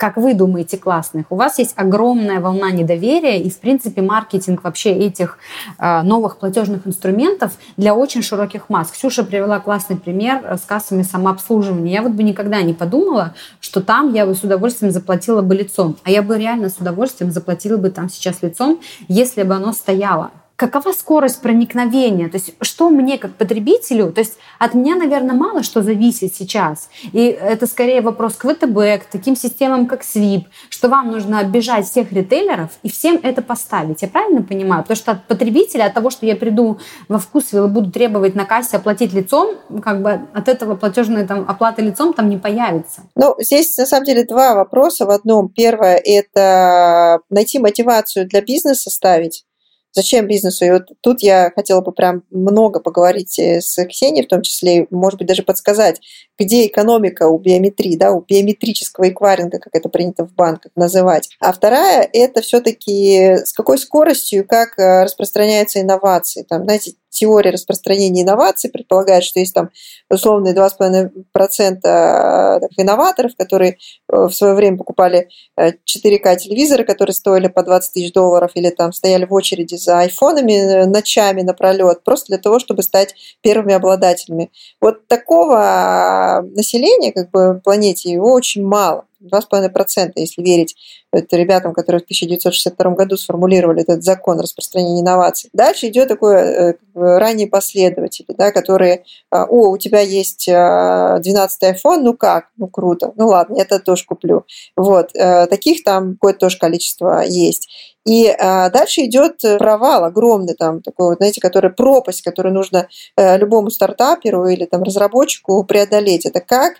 как 0.00 0.16
вы 0.16 0.32
думаете, 0.32 0.78
классных, 0.78 1.26
у 1.28 1.36
вас 1.36 1.58
есть 1.58 1.74
огромная 1.76 2.40
волна 2.40 2.70
недоверия 2.70 3.36
и, 3.36 3.50
в 3.50 3.58
принципе, 3.58 4.00
маркетинг 4.00 4.64
вообще 4.64 4.92
этих 4.92 5.36
э, 5.78 6.00
новых 6.00 6.38
платежных 6.38 6.86
инструментов 6.86 7.52
для 7.76 7.94
очень 7.94 8.22
широких 8.22 8.70
масс. 8.70 8.90
Ксюша 8.92 9.24
привела 9.24 9.60
классный 9.60 9.98
пример 9.98 10.58
с 10.58 10.62
кассами 10.62 11.02
самообслуживания. 11.02 11.92
Я 11.92 12.00
вот 12.00 12.12
бы 12.12 12.22
никогда 12.22 12.62
не 12.62 12.72
подумала, 12.72 13.34
что 13.60 13.82
там 13.82 14.14
я 14.14 14.24
бы 14.24 14.34
с 14.34 14.42
удовольствием 14.42 14.90
заплатила 14.90 15.42
бы 15.42 15.54
лицом. 15.54 15.98
А 16.02 16.10
я 16.10 16.22
бы 16.22 16.38
реально 16.38 16.70
с 16.70 16.78
удовольствием 16.78 17.30
заплатила 17.30 17.76
бы 17.76 17.90
там 17.90 18.08
сейчас 18.08 18.40
лицом, 18.40 18.80
если 19.06 19.42
бы 19.42 19.54
оно 19.54 19.74
стояло 19.74 20.30
какова 20.60 20.92
скорость 20.92 21.40
проникновения, 21.40 22.28
то 22.28 22.36
есть 22.36 22.52
что 22.60 22.90
мне 22.90 23.16
как 23.16 23.34
потребителю, 23.34 24.12
то 24.12 24.20
есть 24.20 24.34
от 24.58 24.74
меня, 24.74 24.94
наверное, 24.94 25.34
мало 25.34 25.62
что 25.62 25.82
зависит 25.82 26.34
сейчас. 26.34 26.90
И 27.12 27.20
это 27.28 27.66
скорее 27.66 28.02
вопрос 28.02 28.34
к 28.34 28.46
ВТБ, 28.46 29.02
к 29.02 29.10
таким 29.10 29.36
системам, 29.36 29.86
как 29.86 30.04
Свип, 30.04 30.48
что 30.68 30.90
вам 30.90 31.12
нужно 31.12 31.40
оббежать 31.40 31.86
всех 31.86 32.12
ритейлеров 32.12 32.72
и 32.82 32.90
всем 32.90 33.18
это 33.22 33.40
поставить. 33.40 34.02
Я 34.02 34.08
правильно 34.08 34.42
понимаю? 34.42 34.82
Потому 34.82 34.96
что 34.98 35.12
от 35.12 35.26
потребителя, 35.26 35.84
от 35.84 35.94
того, 35.94 36.10
что 36.10 36.26
я 36.26 36.36
приду 36.36 36.78
во 37.08 37.18
вкусвилл 37.18 37.64
и 37.64 37.70
буду 37.70 37.90
требовать 37.90 38.34
на 38.34 38.44
кассе 38.44 38.76
оплатить 38.76 39.14
лицом, 39.14 39.56
как 39.82 40.02
бы 40.02 40.20
от 40.34 40.46
этого 40.46 40.76
платежная 40.76 41.26
там, 41.26 41.46
оплата 41.48 41.80
лицом 41.80 42.12
там 42.12 42.28
не 42.28 42.36
появится. 42.36 43.00
Ну, 43.16 43.34
здесь 43.38 43.78
на 43.78 43.86
самом 43.86 44.04
деле 44.04 44.24
два 44.24 44.54
вопроса 44.54 45.06
в 45.06 45.10
одном. 45.10 45.48
Первое– 45.48 45.96
это 46.04 47.20
найти 47.30 47.58
мотивацию 47.58 48.28
для 48.28 48.42
бизнеса 48.42 48.90
ставить 48.90 49.46
Зачем 49.92 50.26
бизнесу? 50.26 50.64
И 50.64 50.70
вот 50.70 50.88
тут 51.00 51.22
я 51.22 51.50
хотела 51.54 51.80
бы 51.80 51.92
прям 51.92 52.22
много 52.30 52.80
поговорить 52.80 53.38
э, 53.38 53.60
с 53.60 53.84
Ксенией, 53.86 54.24
в 54.24 54.28
том 54.28 54.42
числе, 54.42 54.86
может 54.90 55.18
быть, 55.18 55.26
даже 55.26 55.42
подсказать, 55.42 56.00
где 56.38 56.66
экономика 56.66 57.28
у 57.28 57.38
биометрии, 57.38 57.96
да, 57.96 58.12
у 58.12 58.20
биометрического 58.20 59.08
эквайринга, 59.08 59.58
как 59.58 59.74
это 59.74 59.88
принято 59.88 60.24
в 60.24 60.32
банках 60.34 60.70
называть. 60.76 61.28
А 61.40 61.52
вторая– 61.52 62.08
это 62.12 62.40
все-таки 62.40 63.36
с 63.44 63.52
какой 63.52 63.78
скоростью, 63.78 64.46
как 64.46 64.78
э, 64.78 65.04
распространяются 65.04 65.80
инновации. 65.80 66.44
Там, 66.48 66.64
знаете, 66.64 66.94
теория 67.10 67.50
распространения 67.50 68.22
инноваций 68.22 68.70
предполагает, 68.70 69.24
что 69.24 69.40
есть 69.40 69.52
там 69.52 69.70
условные 70.08 70.54
2,5% 70.54 71.80
э, 71.84 72.60
инноваторов, 72.76 73.32
которые 73.36 73.72
э, 74.08 74.26
в 74.26 74.30
свое 74.30 74.54
время 74.54 74.78
покупали 74.78 75.28
4К 75.58 75.76
э, 75.86 76.36
телевизоры, 76.36 76.84
которые 76.84 77.14
стоили 77.14 77.48
по 77.48 77.62
20 77.62 77.92
тысяч 77.92 78.12
долларов, 78.12 78.52
или 78.54 78.70
там 78.70 78.92
стояли 78.92 79.26
в 79.26 79.32
очереди 79.32 79.74
за 79.74 80.00
айфонами 80.00 80.84
ночами 80.84 81.42
напролет, 81.42 82.04
просто 82.04 82.28
для 82.28 82.38
того, 82.38 82.58
чтобы 82.58 82.82
стать 82.82 83.14
первыми 83.42 83.74
обладателями. 83.74 84.50
Вот 84.80 85.06
такого 85.08 86.42
населения, 86.54 87.12
как 87.12 87.30
бы, 87.30 87.60
планете, 87.62 88.10
его 88.10 88.32
очень 88.32 88.64
мало. 88.64 89.04
2,5%, 89.22 90.12
если 90.16 90.42
верить 90.42 90.76
это 91.12 91.36
ребятам, 91.36 91.72
которые 91.72 92.00
в 92.00 92.04
1962 92.04 92.90
году 92.92 93.16
сформулировали 93.16 93.82
этот 93.82 94.04
закон 94.04 94.40
распространения 94.40 95.00
инноваций. 95.00 95.50
Дальше 95.52 95.88
идет 95.88 96.08
такое 96.08 96.38
э, 96.38 96.74
ранние 96.94 97.48
последователи, 97.48 98.26
да, 98.36 98.52
которые, 98.52 99.04
а, 99.30 99.44
о, 99.44 99.70
у 99.70 99.78
тебя 99.78 100.00
есть 100.00 100.46
12 100.46 100.52
а, 100.52 101.72
iPhone, 101.72 102.00
ну 102.02 102.14
как, 102.14 102.48
ну 102.56 102.68
круто, 102.68 103.12
ну 103.16 103.28
ладно, 103.28 103.56
я 103.56 103.62
это 103.62 103.80
тоже 103.80 104.04
куплю. 104.04 104.44
Вот, 104.76 105.10
э, 105.14 105.46
таких 105.46 105.84
там 105.84 106.14
какое-то 106.14 106.40
тоже 106.40 106.58
количество 106.58 107.22
есть. 107.26 107.68
И 108.06 108.28
а, 108.28 108.70
дальше 108.70 109.02
идет 109.02 109.42
провал 109.58 110.04
огромный, 110.04 110.54
там, 110.54 110.80
такой 110.80 111.10
вот, 111.10 111.18
знаете, 111.18 111.40
который 111.40 111.70
пропасть, 111.70 112.22
которую 112.22 112.54
нужно 112.54 112.88
а, 113.16 113.36
любому 113.36 113.70
стартаперу 113.70 114.48
или 114.48 114.64
там, 114.64 114.82
разработчику 114.82 115.62
преодолеть. 115.64 116.24
Это 116.24 116.40
как 116.40 116.76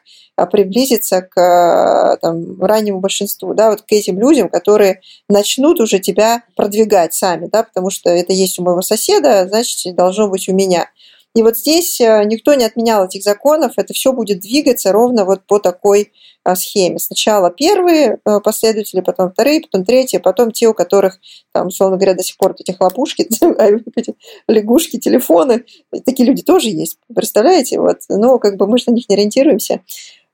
приблизиться 0.50 1.20
к 1.20 2.16
там, 2.22 2.62
раннему 2.62 3.00
большинству, 3.00 3.52
да, 3.52 3.68
вот 3.68 3.82
к 3.82 3.92
этим 3.92 4.18
людям, 4.20 4.48
которые 4.48 5.00
начнут 5.28 5.80
уже 5.80 5.98
тебя 5.98 6.44
продвигать 6.54 7.14
сами, 7.14 7.48
да, 7.50 7.64
потому 7.64 7.90
что 7.90 8.10
это 8.10 8.32
есть 8.32 8.58
у 8.58 8.62
моего 8.62 8.82
соседа, 8.82 9.48
значит, 9.48 9.94
должно 9.96 10.28
быть 10.28 10.48
у 10.48 10.54
меня. 10.54 10.88
И 11.34 11.42
вот 11.42 11.56
здесь 11.56 12.00
э, 12.00 12.24
никто 12.24 12.54
не 12.54 12.64
отменял 12.64 13.04
этих 13.04 13.22
законов, 13.22 13.74
это 13.76 13.94
все 13.94 14.12
будет 14.12 14.40
двигаться 14.40 14.90
ровно 14.90 15.24
вот 15.24 15.42
по 15.46 15.60
такой 15.60 16.12
э, 16.44 16.54
схеме. 16.56 16.98
Сначала 16.98 17.50
первые 17.50 18.18
э, 18.24 18.40
последователи, 18.40 19.00
потом 19.00 19.30
вторые, 19.30 19.60
потом 19.60 19.84
третьи, 19.84 20.18
потом 20.18 20.50
те, 20.50 20.66
у 20.66 20.74
которых, 20.74 21.20
там, 21.52 21.68
условно 21.68 21.98
говоря, 21.98 22.14
до 22.14 22.24
сих 22.24 22.36
пор 22.36 22.56
эти 22.58 22.72
хлопушки, 22.72 23.28
лягушки, 24.48 24.98
телефоны, 24.98 25.64
такие 26.04 26.26
люди 26.26 26.42
тоже 26.42 26.68
есть, 26.68 26.98
представляете? 27.14 27.78
Вот. 27.78 27.98
Но 28.08 28.38
как 28.40 28.56
бы 28.56 28.66
мы 28.66 28.78
же 28.78 28.84
на 28.88 28.94
них 28.94 29.08
не 29.08 29.14
ориентируемся. 29.14 29.82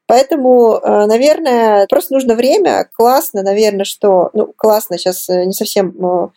Поэтому, 0.06 0.80
наверное, 0.84 1.86
просто 1.88 2.14
нужно 2.14 2.34
время. 2.34 2.88
Классно, 2.94 3.42
наверное, 3.42 3.84
что... 3.84 4.30
Ну, 4.34 4.52
классно 4.56 4.98
сейчас 4.98 5.28
не 5.28 5.52
совсем 5.52 6.32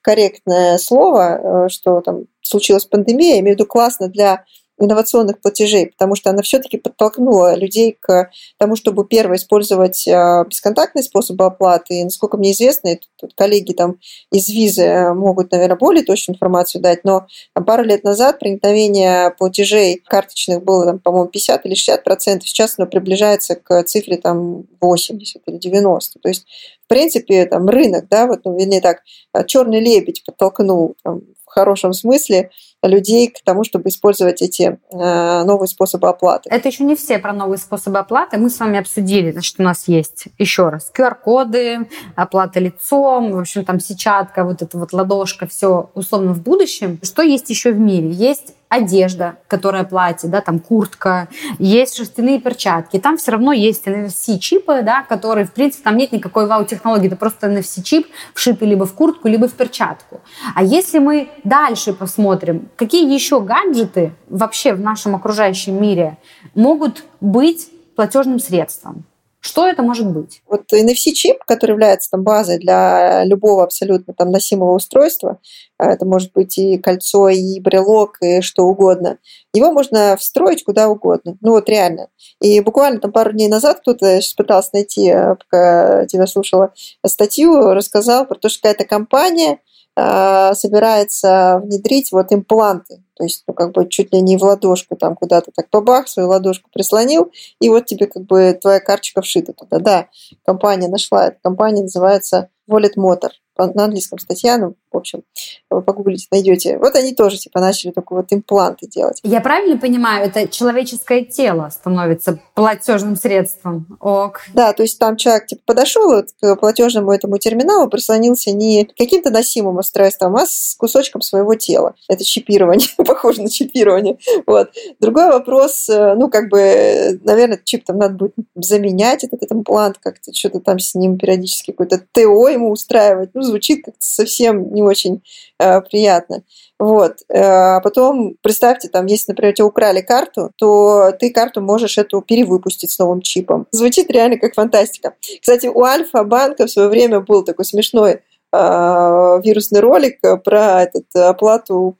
корректное 0.00 0.78
слово, 0.78 1.68
что 1.68 2.00
там 2.00 2.26
случилась 2.42 2.86
пандемия, 2.86 3.34
я 3.34 3.40
имею 3.40 3.56
в 3.56 3.58
виду 3.58 3.66
классно 3.66 4.08
для 4.08 4.44
инновационных 4.84 5.40
платежей, 5.40 5.86
потому 5.86 6.14
что 6.14 6.30
она 6.30 6.42
все-таки 6.42 6.76
подтолкнула 6.76 7.54
людей 7.54 7.96
к 7.98 8.30
тому, 8.58 8.76
чтобы 8.76 9.06
первое 9.06 9.36
использовать 9.36 10.06
а, 10.08 10.44
бесконтактные 10.44 11.02
способы 11.02 11.44
оплаты. 11.44 12.00
И, 12.00 12.04
насколько 12.04 12.36
мне 12.36 12.52
известно, 12.52 12.98
тут 13.16 13.34
коллеги 13.34 13.72
там 13.72 13.96
из 14.30 14.48
визы 14.48 15.12
могут, 15.14 15.52
наверное, 15.52 15.76
более 15.76 16.04
точную 16.04 16.36
информацию 16.36 16.82
дать, 16.82 17.04
но 17.04 17.26
пару 17.66 17.84
лет 17.84 18.04
назад 18.04 18.38
проникновение 18.38 19.30
платежей 19.38 20.02
карточных 20.04 20.62
было, 20.64 20.86
там, 20.86 20.98
по-моему, 20.98 21.28
50 21.28 21.66
или 21.66 21.74
60 21.74 22.04
процентов. 22.04 22.48
Сейчас 22.48 22.74
оно 22.78 22.88
приближается 22.88 23.54
к 23.56 23.84
цифре 23.84 24.16
там 24.16 24.64
80 24.80 25.42
или 25.46 25.56
90. 25.56 26.18
То 26.18 26.28
есть 26.28 26.46
в 26.84 26.88
принципе, 26.88 27.46
там 27.46 27.68
рынок, 27.70 28.06
да, 28.10 28.26
вот, 28.26 28.40
ну, 28.44 28.58
вернее 28.58 28.82
так, 28.82 29.00
черный 29.46 29.80
лебедь 29.80 30.24
подтолкнул 30.26 30.94
там, 31.02 31.22
хорошем 31.52 31.92
смысле 31.92 32.50
людей 32.82 33.28
к 33.28 33.42
тому, 33.44 33.64
чтобы 33.64 33.88
использовать 33.88 34.42
эти 34.42 34.78
э, 34.90 35.44
новые 35.44 35.68
способы 35.68 36.08
оплаты. 36.08 36.50
Это 36.50 36.68
еще 36.68 36.84
не 36.84 36.96
все 36.96 37.18
про 37.18 37.32
новые 37.32 37.58
способы 37.58 37.98
оплаты. 37.98 38.38
Мы 38.38 38.50
с 38.50 38.58
вами 38.58 38.78
обсудили, 38.78 39.32
значит, 39.32 39.56
у 39.58 39.62
нас 39.62 39.88
есть 39.88 40.26
еще 40.38 40.68
раз 40.68 40.90
QR-коды, 40.96 41.88
оплата 42.16 42.60
лицом, 42.60 43.32
в 43.32 43.38
общем, 43.38 43.64
там 43.64 43.80
сетчатка, 43.80 44.44
вот 44.44 44.62
эта 44.62 44.78
вот 44.78 44.92
ладошка, 44.92 45.46
все 45.46 45.90
условно 45.94 46.32
в 46.34 46.42
будущем. 46.42 46.98
Что 47.02 47.22
есть 47.22 47.50
еще 47.50 47.72
в 47.72 47.78
мире? 47.78 48.10
Есть 48.10 48.54
одежда, 48.72 49.36
которая 49.48 49.84
платье, 49.84 50.30
да, 50.30 50.40
там 50.40 50.58
куртка, 50.58 51.28
есть 51.58 51.94
шерстяные 51.96 52.40
перчатки. 52.40 52.98
Там 52.98 53.18
все 53.18 53.32
равно 53.32 53.52
есть 53.52 53.86
NFC-чипы, 53.86 54.80
да, 54.82 55.02
которые, 55.02 55.44
в 55.44 55.52
принципе, 55.52 55.84
там 55.84 55.98
нет 55.98 56.12
никакой 56.12 56.46
вау-технологии, 56.46 57.08
это 57.08 57.16
просто 57.16 57.48
NFC-чип 57.48 58.06
вшитый 58.32 58.66
либо 58.68 58.86
в 58.86 58.94
куртку, 58.94 59.28
либо 59.28 59.46
в 59.46 59.52
перчатку. 59.52 60.22
А 60.54 60.64
если 60.64 61.00
мы 61.00 61.28
дальше 61.44 61.92
посмотрим, 61.92 62.70
какие 62.76 63.12
еще 63.12 63.42
гаджеты 63.42 64.12
вообще 64.30 64.72
в 64.72 64.80
нашем 64.80 65.14
окружающем 65.14 65.80
мире 65.80 66.16
могут 66.54 67.04
быть 67.20 67.68
платежным 67.94 68.38
средством? 68.38 69.04
Что 69.44 69.66
это 69.66 69.82
может 69.82 70.06
быть? 70.06 70.40
Вот 70.46 70.72
NFC-чип, 70.72 71.38
который 71.44 71.72
является 71.72 72.08
там 72.12 72.22
базой 72.22 72.58
для 72.58 73.24
любого 73.24 73.64
абсолютно 73.64 74.14
там 74.14 74.30
носимого 74.30 74.76
устройства, 74.76 75.40
а 75.78 75.90
это 75.90 76.06
может 76.06 76.32
быть 76.32 76.56
и 76.58 76.78
кольцо, 76.78 77.28
и 77.28 77.58
брелок, 77.58 78.18
и 78.22 78.40
что 78.40 78.62
угодно, 78.62 79.18
его 79.52 79.72
можно 79.72 80.16
встроить 80.16 80.62
куда 80.62 80.88
угодно. 80.88 81.38
Ну 81.40 81.50
вот 81.50 81.68
реально. 81.68 82.06
И 82.40 82.60
буквально 82.60 83.00
там 83.00 83.10
пару 83.10 83.32
дней 83.32 83.48
назад 83.48 83.80
кто-то 83.80 84.20
пытался 84.36 84.70
найти, 84.74 85.08
э, 85.08 85.34
пока 85.34 86.06
тебя 86.06 86.28
слушала 86.28 86.72
статью, 87.04 87.74
рассказал 87.74 88.26
про 88.26 88.36
то, 88.36 88.48
что 88.48 88.62
какая-то 88.62 88.84
компания 88.84 89.58
собирается 89.94 91.60
внедрить 91.62 92.12
вот 92.12 92.32
импланты 92.32 93.02
то 93.22 93.24
есть, 93.26 93.44
ну, 93.46 93.54
как 93.54 93.70
бы 93.70 93.88
чуть 93.88 94.12
ли 94.12 94.20
не 94.20 94.36
в 94.36 94.42
ладошку 94.42 94.96
там 94.96 95.14
куда-то 95.14 95.52
так 95.54 95.70
побах, 95.70 96.08
свою 96.08 96.28
ладошку 96.28 96.68
прислонил, 96.72 97.30
и 97.60 97.68
вот 97.68 97.86
тебе 97.86 98.08
как 98.08 98.24
бы 98.24 98.58
твоя 98.60 98.80
карточка 98.80 99.22
вшита 99.22 99.52
туда. 99.52 99.78
Да, 99.78 100.08
компания 100.44 100.88
нашла, 100.88 101.28
эта 101.28 101.38
компания 101.40 101.82
называется 101.82 102.48
Wallet 102.68 102.96
Motor 102.98 103.30
на 103.58 103.84
английском 103.84 104.18
статья, 104.18 104.58
ну, 104.58 104.74
в 104.92 104.96
общем, 104.96 105.22
вы 105.70 105.82
погуглите, 105.82 106.26
найдете. 106.30 106.78
Вот 106.78 106.94
они 106.96 107.14
тоже, 107.14 107.38
типа, 107.38 107.60
начали 107.60 107.90
такой 107.90 108.18
вот 108.18 108.32
импланты 108.32 108.86
делать. 108.86 109.20
Я 109.22 109.40
правильно 109.40 109.78
понимаю, 109.78 110.26
это 110.26 110.46
человеческое 110.48 111.24
тело 111.24 111.68
становится 111.70 112.40
платежным 112.54 113.16
средством? 113.16 113.98
Ок. 114.00 114.42
Да, 114.54 114.72
то 114.72 114.82
есть 114.82 114.98
там 114.98 115.16
человек, 115.16 115.46
типа, 115.46 115.62
подошел 115.66 116.04
вот 116.08 116.28
к 116.40 116.56
платежному 116.56 117.12
этому 117.12 117.38
терминалу, 117.38 117.88
прислонился 117.88 118.52
не 118.52 118.84
каким-то 118.84 119.30
носимым 119.30 119.78
устройством, 119.78 120.36
а 120.36 120.46
с 120.46 120.74
кусочком 120.78 121.22
своего 121.22 121.54
тела. 121.54 121.94
Это 122.08 122.24
чипирование, 122.24 122.88
похоже 122.96 123.42
на 123.42 123.48
чипирование. 123.48 124.18
Вот. 124.46 124.70
Другой 125.00 125.28
вопрос, 125.28 125.88
э, 125.88 126.14
ну, 126.14 126.28
как 126.28 126.50
бы, 126.50 127.18
наверное, 127.24 127.60
чип 127.62 127.84
там 127.84 127.98
надо 127.98 128.14
будет 128.14 128.34
заменять 128.54 129.24
этот, 129.24 129.42
этот 129.42 129.52
имплант, 129.52 129.98
как-то 129.98 130.32
что-то 130.34 130.60
там 130.60 130.78
с 130.78 130.94
ним 130.94 131.18
периодически 131.18 131.70
какое-то 131.70 132.02
ТО 132.12 132.48
ему 132.48 132.70
устраивать. 132.70 133.30
Ну, 133.34 133.42
звучит 133.52 133.84
как-то 133.84 134.00
совсем 134.00 134.72
не 134.74 134.82
очень 134.82 135.22
э, 135.58 135.80
приятно. 135.82 136.42
Вот. 136.78 137.18
Э, 137.28 137.76
а 137.76 137.80
потом, 137.80 138.36
представьте, 138.42 138.88
там, 138.88 139.06
если, 139.06 139.32
например, 139.32 139.54
тебя 139.54 139.66
украли 139.66 140.00
карту, 140.00 140.50
то 140.56 141.12
ты 141.12 141.30
карту 141.30 141.60
можешь 141.60 141.98
эту 141.98 142.22
перевыпустить 142.22 142.90
с 142.90 142.98
новым 142.98 143.20
чипом. 143.20 143.66
Звучит 143.70 144.10
реально 144.10 144.38
как 144.38 144.54
фантастика. 144.54 145.14
Кстати, 145.40 145.66
у 145.66 145.82
Альфа-банка 145.82 146.66
в 146.66 146.70
свое 146.70 146.88
время 146.88 147.20
был 147.20 147.44
такой 147.44 147.64
смешной 147.64 148.20
вирусный 148.52 149.80
ролик 149.80 150.20
про 150.44 150.82
этот, 150.82 151.04
оплату 151.14 151.96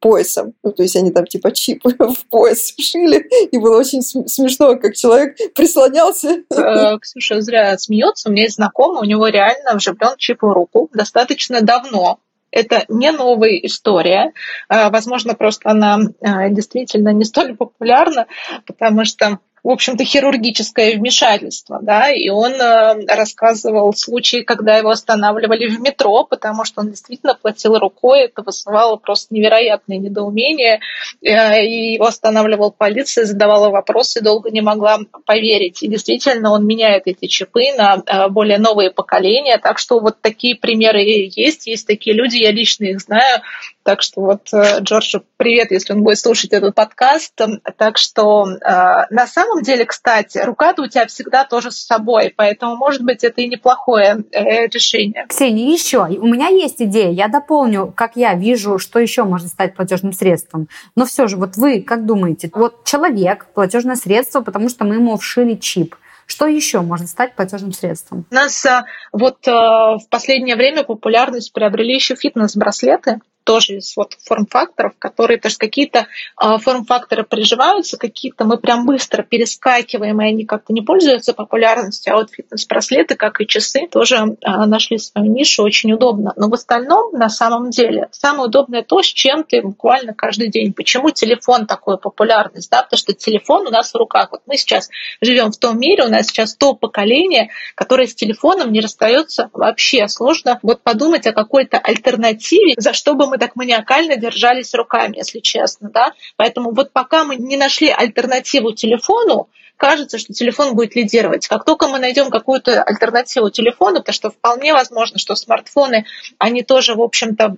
поясом. 0.00 0.54
Ну, 0.62 0.72
то 0.72 0.82
есть 0.82 0.96
они 0.96 1.10
там 1.10 1.26
типа 1.26 1.52
чип 1.52 1.82
в 1.84 2.26
пояс 2.28 2.72
вшили, 2.76 3.26
и 3.50 3.58
было 3.58 3.78
очень 3.78 4.02
смешно, 4.02 4.76
как 4.76 4.94
человек 4.94 5.36
прислонялся. 5.54 6.42
Э, 6.54 6.98
Ксюша 6.98 7.40
зря 7.40 7.76
смеется. 7.78 8.28
У 8.28 8.32
меня 8.32 8.44
есть 8.44 8.56
знакомый, 8.56 9.02
у 9.02 9.04
него 9.04 9.26
реально 9.28 9.76
вживлен 9.76 10.16
чип 10.18 10.42
в 10.42 10.52
руку 10.52 10.88
достаточно 10.92 11.60
давно. 11.60 12.18
Это 12.50 12.84
не 12.88 13.10
новая 13.12 13.56
история. 13.62 14.32
Э, 14.68 14.90
возможно, 14.90 15.34
просто 15.34 15.70
она 15.70 15.98
э, 16.20 16.50
действительно 16.50 17.10
не 17.10 17.24
столь 17.24 17.56
популярна, 17.56 18.26
потому 18.66 19.04
что 19.04 19.38
в 19.66 19.70
общем-то, 19.70 20.04
хирургическое 20.04 20.96
вмешательство, 20.96 21.80
да, 21.82 22.08
и 22.12 22.28
он 22.28 22.52
э, 22.52 23.04
рассказывал 23.08 23.92
случаи, 23.94 24.42
когда 24.42 24.76
его 24.76 24.90
останавливали 24.90 25.66
в 25.66 25.80
метро, 25.80 26.22
потому 26.22 26.64
что 26.64 26.82
он 26.82 26.90
действительно 26.90 27.34
платил 27.34 27.76
рукой, 27.76 28.26
это 28.26 28.42
вызывало 28.42 28.94
просто 28.94 29.34
невероятное 29.34 29.98
недоумение, 29.98 30.78
э, 31.20 31.64
и 31.64 31.94
его 31.94 32.06
останавливал 32.06 32.70
полиция, 32.70 33.24
задавала 33.24 33.70
вопросы, 33.70 34.20
долго 34.20 34.52
не 34.52 34.60
могла 34.60 35.00
поверить, 35.24 35.82
и 35.82 35.88
действительно 35.88 36.52
он 36.52 36.64
меняет 36.64 37.02
эти 37.06 37.26
чипы 37.26 37.72
на 37.76 38.00
э, 38.06 38.28
более 38.28 38.58
новые 38.58 38.92
поколения, 38.92 39.58
так 39.58 39.80
что 39.80 39.98
вот 39.98 40.20
такие 40.20 40.54
примеры 40.54 41.00
есть, 41.00 41.66
есть 41.66 41.88
такие 41.88 42.14
люди, 42.14 42.36
я 42.36 42.52
лично 42.52 42.84
их 42.84 43.00
знаю, 43.00 43.42
так 43.86 44.02
что 44.02 44.20
вот 44.20 44.50
Джорджу 44.52 45.22
привет, 45.36 45.70
если 45.70 45.92
он 45.92 46.02
будет 46.02 46.18
слушать 46.18 46.52
этот 46.52 46.74
подкаст, 46.74 47.40
так 47.76 47.98
что 47.98 48.44
на 48.64 49.26
самом 49.28 49.62
деле, 49.62 49.84
кстати, 49.84 50.38
рука-то 50.38 50.82
у 50.82 50.88
тебя 50.88 51.06
всегда 51.06 51.44
тоже 51.44 51.70
с 51.70 51.76
собой, 51.76 52.34
поэтому, 52.36 52.74
может 52.74 53.02
быть, 53.02 53.22
это 53.22 53.40
и 53.42 53.48
неплохое 53.48 54.24
э, 54.32 54.66
решение. 54.66 55.24
Ксения, 55.28 55.72
еще, 55.72 55.98
у 56.04 56.26
меня 56.26 56.48
есть 56.48 56.82
идея, 56.82 57.12
я 57.12 57.28
дополню, 57.28 57.92
как 57.94 58.16
я 58.16 58.34
вижу, 58.34 58.78
что 58.80 58.98
еще 58.98 59.22
может 59.22 59.48
стать 59.48 59.76
платежным 59.76 60.12
средством. 60.12 60.66
Но 60.96 61.04
все 61.06 61.28
же, 61.28 61.36
вот 61.36 61.56
вы 61.56 61.80
как 61.80 62.04
думаете, 62.06 62.50
вот 62.52 62.82
человек, 62.84 63.46
платежное 63.54 63.94
средство, 63.94 64.40
потому 64.40 64.68
что 64.68 64.84
мы 64.84 64.96
ему 64.96 65.16
вшили 65.16 65.54
чип. 65.54 65.94
Что 66.26 66.46
еще 66.46 66.80
может 66.80 67.08
стать 67.08 67.36
платежным 67.36 67.72
средством? 67.72 68.26
У 68.32 68.34
нас 68.34 68.66
вот 69.12 69.46
в 69.46 70.00
последнее 70.10 70.56
время 70.56 70.82
популярность 70.82 71.52
приобрели 71.52 71.94
еще 71.94 72.16
фитнес-браслеты, 72.16 73.20
тоже 73.46 73.76
из 73.76 73.96
вот 73.96 74.14
форм-факторов, 74.24 74.92
которые, 74.98 75.38
то 75.38 75.46
есть 75.46 75.56
какие-то 75.56 76.08
э, 76.42 76.58
форм-факторы 76.58 77.22
приживаются, 77.22 77.96
какие-то 77.96 78.44
мы 78.44 78.58
прям 78.58 78.84
быстро 78.84 79.22
перескакиваем, 79.22 80.20
и 80.20 80.26
они 80.26 80.44
как-то 80.44 80.72
не 80.72 80.82
пользуются 80.82 81.32
популярностью, 81.32 82.12
а 82.12 82.16
вот 82.16 82.30
фитнес-браслеты, 82.32 83.14
как 83.14 83.40
и 83.40 83.46
часы, 83.46 83.86
тоже 83.90 84.16
э, 84.16 84.50
нашли 84.66 84.98
свою 84.98 85.32
нишу, 85.32 85.62
очень 85.62 85.92
удобно. 85.92 86.32
Но 86.36 86.48
в 86.48 86.54
остальном, 86.54 87.12
на 87.12 87.28
самом 87.28 87.70
деле, 87.70 88.08
самое 88.10 88.48
удобное 88.48 88.82
то, 88.82 89.00
с 89.00 89.06
чем 89.06 89.44
ты 89.44 89.62
буквально 89.62 90.12
каждый 90.12 90.48
день. 90.48 90.72
Почему 90.72 91.10
телефон 91.10 91.66
такой 91.66 91.98
популярность? 91.98 92.68
Да? 92.70 92.82
Потому 92.82 92.98
что 92.98 93.12
телефон 93.12 93.68
у 93.68 93.70
нас 93.70 93.92
в 93.92 93.96
руках. 93.96 94.32
Вот 94.32 94.42
мы 94.46 94.56
сейчас 94.56 94.90
живем 95.20 95.52
в 95.52 95.56
том 95.56 95.78
мире, 95.78 96.04
у 96.04 96.08
нас 96.08 96.26
сейчас 96.26 96.56
то 96.56 96.74
поколение, 96.74 97.50
которое 97.76 98.08
с 98.08 98.14
телефоном 98.14 98.72
не 98.72 98.80
расстается 98.80 99.50
вообще. 99.52 100.08
Сложно 100.08 100.58
вот 100.62 100.82
подумать 100.82 101.28
о 101.28 101.32
какой-то 101.32 101.78
альтернативе, 101.78 102.74
за 102.76 102.92
что 102.92 103.14
бы 103.14 103.28
мы 103.28 103.35
так 103.38 103.56
маниакально 103.56 104.16
держались 104.16 104.74
руками, 104.74 105.16
если 105.16 105.40
честно. 105.40 105.90
Да? 105.90 106.12
Поэтому 106.36 106.72
вот 106.72 106.92
пока 106.92 107.24
мы 107.24 107.36
не 107.36 107.56
нашли 107.56 107.90
альтернативу 107.90 108.72
телефону, 108.72 109.48
кажется, 109.76 110.18
что 110.18 110.32
телефон 110.32 110.74
будет 110.74 110.96
лидировать. 110.96 111.46
Как 111.48 111.64
только 111.64 111.88
мы 111.88 111.98
найдем 111.98 112.30
какую-то 112.30 112.82
альтернативу 112.82 113.50
телефону, 113.50 113.98
потому 113.98 114.14
что 114.14 114.30
вполне 114.30 114.72
возможно, 114.72 115.18
что 115.18 115.34
смартфоны, 115.34 116.06
они 116.38 116.62
тоже, 116.62 116.94
в 116.94 117.02
общем-то, 117.02 117.56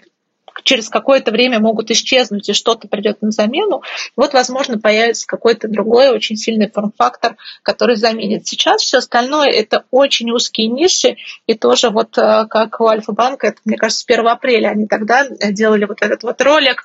через 0.62 0.88
какое-то 0.88 1.30
время 1.30 1.60
могут 1.60 1.90
исчезнуть 1.90 2.48
и 2.48 2.52
что-то 2.52 2.88
придет 2.88 3.22
на 3.22 3.30
замену, 3.30 3.82
вот, 4.16 4.32
возможно, 4.32 4.78
появится 4.78 5.26
какой-то 5.26 5.68
другой 5.68 6.10
очень 6.10 6.36
сильный 6.36 6.70
форм-фактор, 6.70 7.36
который 7.62 7.96
заменит. 7.96 8.46
Сейчас 8.46 8.82
все 8.82 8.98
остальное 8.98 9.48
это 9.50 9.84
очень 9.90 10.30
узкие 10.30 10.68
ниши, 10.68 11.16
и 11.46 11.54
тоже 11.54 11.90
вот 11.90 12.16
э, 12.18 12.46
как 12.48 12.80
у 12.80 12.86
Альфа-банка, 12.86 13.48
это, 13.48 13.58
мне 13.64 13.76
кажется, 13.76 14.02
с 14.02 14.10
1 14.10 14.26
апреля 14.26 14.68
они 14.68 14.86
тогда 14.86 15.26
делали 15.28 15.84
вот 15.84 16.02
этот 16.02 16.22
вот 16.22 16.40
ролик. 16.40 16.84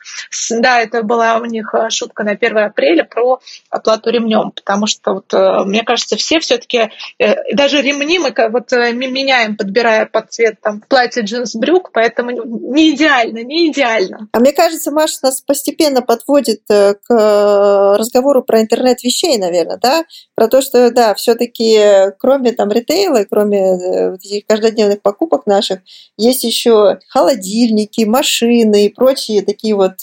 Да, 0.50 0.80
это 0.80 1.04
была 1.04 1.38
у 1.38 1.46
них 1.46 1.74
э, 1.74 1.90
шутка 1.90 2.24
на 2.24 2.32
1 2.32 2.58
апреля 2.58 3.04
про 3.04 3.40
оплату 3.70 4.10
ремнем, 4.10 4.52
потому 4.52 4.88
что 4.88 5.16
вот, 5.16 5.34
э, 5.34 5.64
мне 5.66 5.84
кажется, 5.84 6.16
все 6.16 6.40
все-таки, 6.40 6.90
даже 7.54 7.82
ремни 7.82 8.20
мы 8.20 8.34
вот 8.50 8.72
меняем, 8.72 9.56
подбирая 9.56 10.06
под 10.06 10.32
цвет 10.32 10.60
там 10.62 10.82
платье, 10.82 11.24
джинс, 11.24 11.56
брюк, 11.56 11.92
поэтому 11.92 12.32
не 12.32 12.92
идеально, 12.92 13.44
не 13.44 13.63
идеально. 13.70 14.28
А 14.32 14.40
мне 14.40 14.52
кажется, 14.52 14.92
Маша 14.92 15.18
нас 15.24 15.42
постепенно 15.42 16.02
подводит 16.02 16.62
э, 16.70 16.96
к 16.96 17.14
э, 17.14 17.98
разговору 17.98 18.44
про 18.44 18.62
интернет 18.62 19.04
вещей, 19.04 19.38
наверное, 19.38 19.78
да? 19.78 20.06
Про 20.36 20.48
то, 20.48 20.62
что, 20.62 20.92
да, 20.92 21.14
все-таки 21.16 22.12
кроме 22.20 22.52
там 22.52 22.72
ритейла, 22.72 23.26
кроме 23.30 23.60
э, 23.60 24.16
этих 24.16 24.46
каждодневных 24.46 25.02
покупок 25.02 25.46
наших, 25.46 25.80
есть 26.18 26.44
еще 26.44 27.00
холодильники, 27.10 28.04
машины 28.06 28.86
и 28.86 28.90
прочие 28.90 29.42
такие 29.42 29.76
вот 29.76 30.00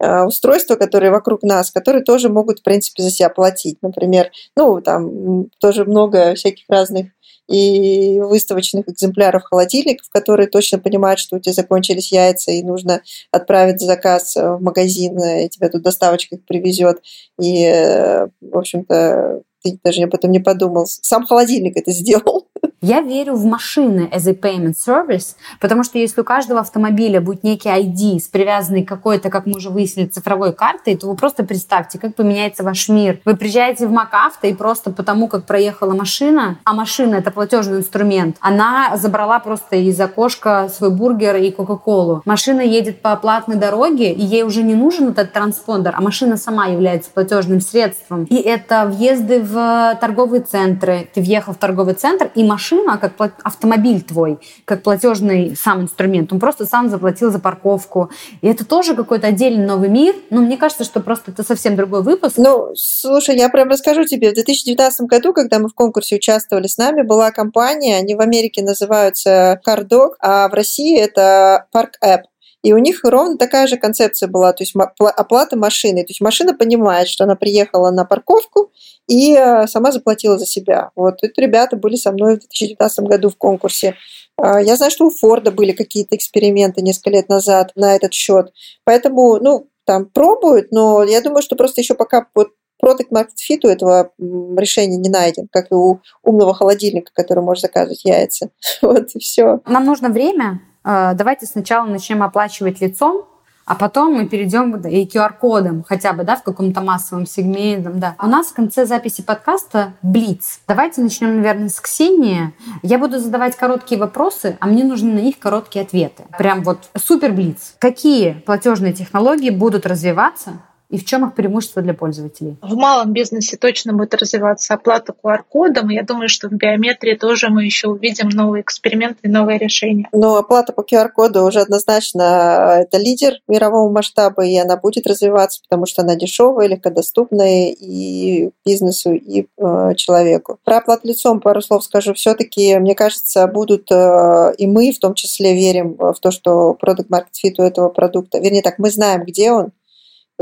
устройства, 0.00 0.74
которые 0.74 1.12
вокруг 1.12 1.44
нас, 1.44 1.70
которые 1.70 2.02
тоже 2.02 2.28
могут, 2.28 2.58
в 2.58 2.62
принципе, 2.62 3.04
за 3.04 3.10
себя 3.10 3.28
платить. 3.28 3.78
Например, 3.82 4.32
ну, 4.56 4.80
там 4.80 5.46
тоже 5.60 5.84
много 5.84 6.34
всяких 6.34 6.64
разных 6.68 7.06
и 7.52 8.18
выставочных 8.20 8.88
экземпляров 8.88 9.42
холодильников, 9.44 10.08
которые 10.08 10.48
точно 10.48 10.78
понимают, 10.78 11.20
что 11.20 11.36
у 11.36 11.38
тебя 11.38 11.52
закончились 11.52 12.10
яйца, 12.10 12.50
и 12.50 12.62
нужно 12.62 13.02
отправить 13.30 13.80
заказ 13.80 14.34
в 14.36 14.58
магазин, 14.60 15.22
и 15.22 15.48
тебе 15.48 15.68
тут 15.68 15.82
доставочка 15.82 16.36
их 16.36 16.44
привезет. 16.46 17.02
И, 17.38 17.64
э, 17.64 18.28
в 18.40 18.56
общем-то, 18.56 19.42
ты 19.62 19.78
даже 19.84 20.02
об 20.02 20.14
этом 20.14 20.30
не 20.30 20.40
подумал. 20.40 20.86
Сам 20.86 21.26
холодильник 21.26 21.76
это 21.76 21.92
сделал. 21.92 22.48
Я 22.84 23.00
верю 23.00 23.36
в 23.36 23.44
машины 23.44 24.10
as 24.12 24.28
a 24.28 24.32
payment 24.32 24.74
service, 24.74 25.36
потому 25.60 25.84
что 25.84 25.98
если 25.98 26.20
у 26.20 26.24
каждого 26.24 26.58
автомобиля 26.58 27.20
будет 27.20 27.44
некий 27.44 27.68
ID 27.68 28.18
с 28.18 28.26
привязанной 28.26 28.82
какой-то, 28.82 29.30
как 29.30 29.46
мы 29.46 29.58
уже 29.58 29.70
выяснили, 29.70 30.08
цифровой 30.08 30.52
картой, 30.52 30.96
то 30.96 31.06
вы 31.06 31.14
просто 31.14 31.44
представьте, 31.44 32.00
как 32.00 32.16
поменяется 32.16 32.64
ваш 32.64 32.88
мир. 32.88 33.20
Вы 33.24 33.36
приезжаете 33.36 33.86
в 33.86 33.92
МакАвто 33.92 34.48
и 34.48 34.52
просто 34.52 34.90
потому, 34.90 35.28
как 35.28 35.44
проехала 35.44 35.94
машина, 35.94 36.58
а 36.64 36.74
машина— 36.74 37.14
это 37.16 37.30
платежный 37.30 37.78
инструмент, 37.78 38.36
она 38.40 38.96
забрала 38.96 39.38
просто 39.38 39.76
из 39.76 40.00
окошка 40.00 40.68
свой 40.68 40.90
бургер 40.90 41.36
и 41.36 41.52
Кока-Колу. 41.52 42.22
Машина 42.24 42.62
едет 42.62 43.00
по 43.00 43.14
платной 43.14 43.58
дороге, 43.58 44.12
и 44.12 44.24
ей 44.24 44.42
уже 44.42 44.64
не 44.64 44.74
нужен 44.74 45.10
этот 45.10 45.32
транспондер, 45.32 45.94
а 45.96 46.00
машина 46.00 46.36
сама 46.36 46.66
является 46.66 47.12
платежным 47.12 47.60
средством. 47.60 48.24
И 48.24 48.34
это 48.34 48.86
въезды 48.86 49.40
в 49.40 49.96
торговые 50.00 50.42
центры. 50.42 51.08
Ты 51.14 51.20
въехал 51.20 51.52
в 51.52 51.58
торговый 51.58 51.94
центр, 51.94 52.28
и 52.34 52.42
машина 52.42 52.71
машина, 52.72 52.98
как 52.98 53.32
автомобиль 53.42 54.02
твой, 54.02 54.38
как 54.64 54.82
платежный 54.82 55.56
сам 55.56 55.82
инструмент. 55.82 56.32
Он 56.32 56.40
просто 56.40 56.66
сам 56.66 56.88
заплатил 56.88 57.30
за 57.30 57.38
парковку. 57.38 58.10
И 58.40 58.48
это 58.48 58.64
тоже 58.64 58.94
какой-то 58.94 59.28
отдельный 59.28 59.66
новый 59.66 59.88
мир. 59.88 60.14
Но 60.30 60.40
мне 60.40 60.56
кажется, 60.56 60.84
что 60.84 61.00
просто 61.00 61.30
это 61.30 61.42
совсем 61.42 61.76
другой 61.76 62.02
выпуск. 62.02 62.34
Ну, 62.38 62.72
слушай, 62.74 63.36
я 63.36 63.48
прям 63.48 63.68
расскажу 63.68 64.04
тебе. 64.04 64.30
В 64.30 64.34
2019 64.34 65.06
году, 65.06 65.32
когда 65.32 65.58
мы 65.58 65.68
в 65.68 65.74
конкурсе 65.74 66.16
участвовали 66.16 66.66
с 66.66 66.78
нами, 66.78 67.02
была 67.02 67.30
компания, 67.30 67.96
они 67.96 68.14
в 68.14 68.20
Америке 68.20 68.62
называются 68.62 69.60
CarDog, 69.66 70.12
а 70.20 70.48
в 70.48 70.54
России 70.54 70.98
это 70.98 71.66
Park 71.74 71.92
App. 72.04 72.31
И 72.62 72.72
у 72.72 72.78
них 72.78 73.00
ровно 73.04 73.36
такая 73.36 73.66
же 73.66 73.76
концепция 73.76 74.28
была, 74.28 74.52
то 74.52 74.62
есть 74.62 74.74
оплата 74.98 75.56
машины. 75.56 76.02
То 76.02 76.10
есть 76.10 76.20
машина 76.20 76.54
понимает, 76.54 77.08
что 77.08 77.24
она 77.24 77.34
приехала 77.34 77.90
на 77.90 78.04
парковку 78.04 78.70
и 79.08 79.34
э, 79.34 79.66
сама 79.66 79.90
заплатила 79.90 80.38
за 80.38 80.46
себя. 80.46 80.90
Вот 80.94 81.16
это 81.22 81.40
ребята 81.40 81.76
были 81.76 81.96
со 81.96 82.12
мной 82.12 82.36
в 82.36 82.40
2019 82.40 83.00
году 83.00 83.30
в 83.30 83.36
конкурсе. 83.36 83.96
А, 84.36 84.60
я 84.60 84.76
знаю, 84.76 84.92
что 84.92 85.06
у 85.06 85.10
Форда 85.10 85.50
были 85.50 85.72
какие-то 85.72 86.16
эксперименты 86.16 86.82
несколько 86.82 87.10
лет 87.10 87.28
назад 87.28 87.72
на 87.74 87.96
этот 87.96 88.12
счет. 88.12 88.52
Поэтому, 88.84 89.38
ну, 89.38 89.68
там 89.84 90.06
пробуют, 90.06 90.70
но 90.70 91.02
я 91.02 91.20
думаю, 91.20 91.42
что 91.42 91.56
просто 91.56 91.80
еще 91.80 91.94
пока 91.94 92.26
вот 92.34 92.50
Product 92.84 93.10
Market 93.12 93.38
Fit 93.48 93.60
у 93.64 93.68
этого 93.68 94.10
решения 94.56 94.96
не 94.96 95.08
найден, 95.08 95.48
как 95.50 95.70
и 95.70 95.74
у 95.74 96.00
умного 96.22 96.54
холодильника, 96.54 97.12
который 97.14 97.42
может 97.42 97.62
заказывать 97.62 98.04
яйца. 98.04 98.50
Вот 98.82 99.10
и 99.14 99.18
все. 99.20 99.60
Нам 99.66 99.84
нужно 99.84 100.08
время, 100.08 100.60
давайте 100.84 101.46
сначала 101.46 101.86
начнем 101.86 102.22
оплачивать 102.22 102.80
лицом, 102.80 103.26
а 103.64 103.76
потом 103.76 104.14
мы 104.14 104.26
перейдем 104.26 104.74
и 104.80 105.06
QR-кодом, 105.06 105.84
хотя 105.88 106.12
бы, 106.12 106.24
да, 106.24 106.36
в 106.36 106.42
каком-то 106.42 106.80
массовом 106.80 107.26
сегменте, 107.26 107.90
да. 107.90 108.16
У 108.20 108.26
нас 108.26 108.48
в 108.48 108.54
конце 108.54 108.86
записи 108.86 109.22
подкаста 109.22 109.94
Блиц. 110.02 110.60
Давайте 110.66 111.00
начнем, 111.00 111.36
наверное, 111.36 111.68
с 111.68 111.80
Ксении. 111.80 112.52
Я 112.82 112.98
буду 112.98 113.20
задавать 113.20 113.56
короткие 113.56 114.00
вопросы, 114.00 114.56
а 114.60 114.66
мне 114.66 114.82
нужны 114.82 115.12
на 115.12 115.20
них 115.20 115.38
короткие 115.38 115.84
ответы. 115.84 116.24
Прям 116.36 116.64
вот 116.64 116.90
супер 116.96 117.32
Блиц. 117.32 117.76
Какие 117.78 118.32
платежные 118.32 118.92
технологии 118.92 119.50
будут 119.50 119.86
развиваться 119.86 120.54
и 120.92 120.98
в 120.98 121.06
чем 121.06 121.26
их 121.26 121.34
преимущество 121.34 121.80
для 121.80 121.94
пользователей? 121.94 122.56
В 122.60 122.74
малом 122.74 123.14
бизнесе 123.14 123.56
точно 123.56 123.94
будет 123.94 124.12
развиваться 124.14 124.74
оплата 124.74 125.14
QR-кодом. 125.24 125.88
Я 125.88 126.02
думаю, 126.02 126.28
что 126.28 126.48
в 126.48 126.52
биометрии 126.52 127.14
тоже 127.14 127.48
мы 127.48 127.64
еще 127.64 127.88
увидим 127.88 128.28
новые 128.28 128.60
эксперименты 128.60 129.20
и 129.22 129.28
новые 129.28 129.56
решения. 129.58 130.06
Но 130.12 130.36
оплата 130.36 130.74
по 130.74 130.82
QR-коду 130.82 131.44
уже 131.44 131.60
однозначно 131.60 132.76
э, 132.78 132.82
это 132.82 132.98
лидер 132.98 133.36
мирового 133.48 133.90
масштаба, 133.90 134.44
и 134.44 134.54
она 134.58 134.76
будет 134.76 135.06
развиваться, 135.06 135.62
потому 135.62 135.86
что 135.86 136.02
она 136.02 136.14
дешевая, 136.14 136.68
легкодоступная 136.68 137.70
и 137.70 138.50
бизнесу, 138.66 139.14
и 139.14 139.46
э, 139.56 139.94
человеку. 139.96 140.58
Про 140.62 140.76
оплату 140.76 141.08
лицом 141.08 141.40
пару 141.40 141.62
слов 141.62 141.84
скажу. 141.84 142.12
Все-таки, 142.12 142.76
мне 142.76 142.94
кажется, 142.94 143.46
будут 143.46 143.90
э, 143.90 144.54
и 144.58 144.66
мы 144.66 144.92
в 144.92 144.98
том 144.98 145.14
числе 145.14 145.54
верим 145.54 145.96
в 145.98 146.16
то, 146.20 146.30
что 146.30 146.74
продукт 146.74 147.08
market 147.08 147.32
fit 147.42 147.54
у 147.56 147.62
этого 147.62 147.88
продукта, 147.88 148.40
вернее 148.40 148.60
так, 148.60 148.78
мы 148.78 148.90
знаем, 148.90 149.24
где 149.24 149.52
он, 149.52 149.70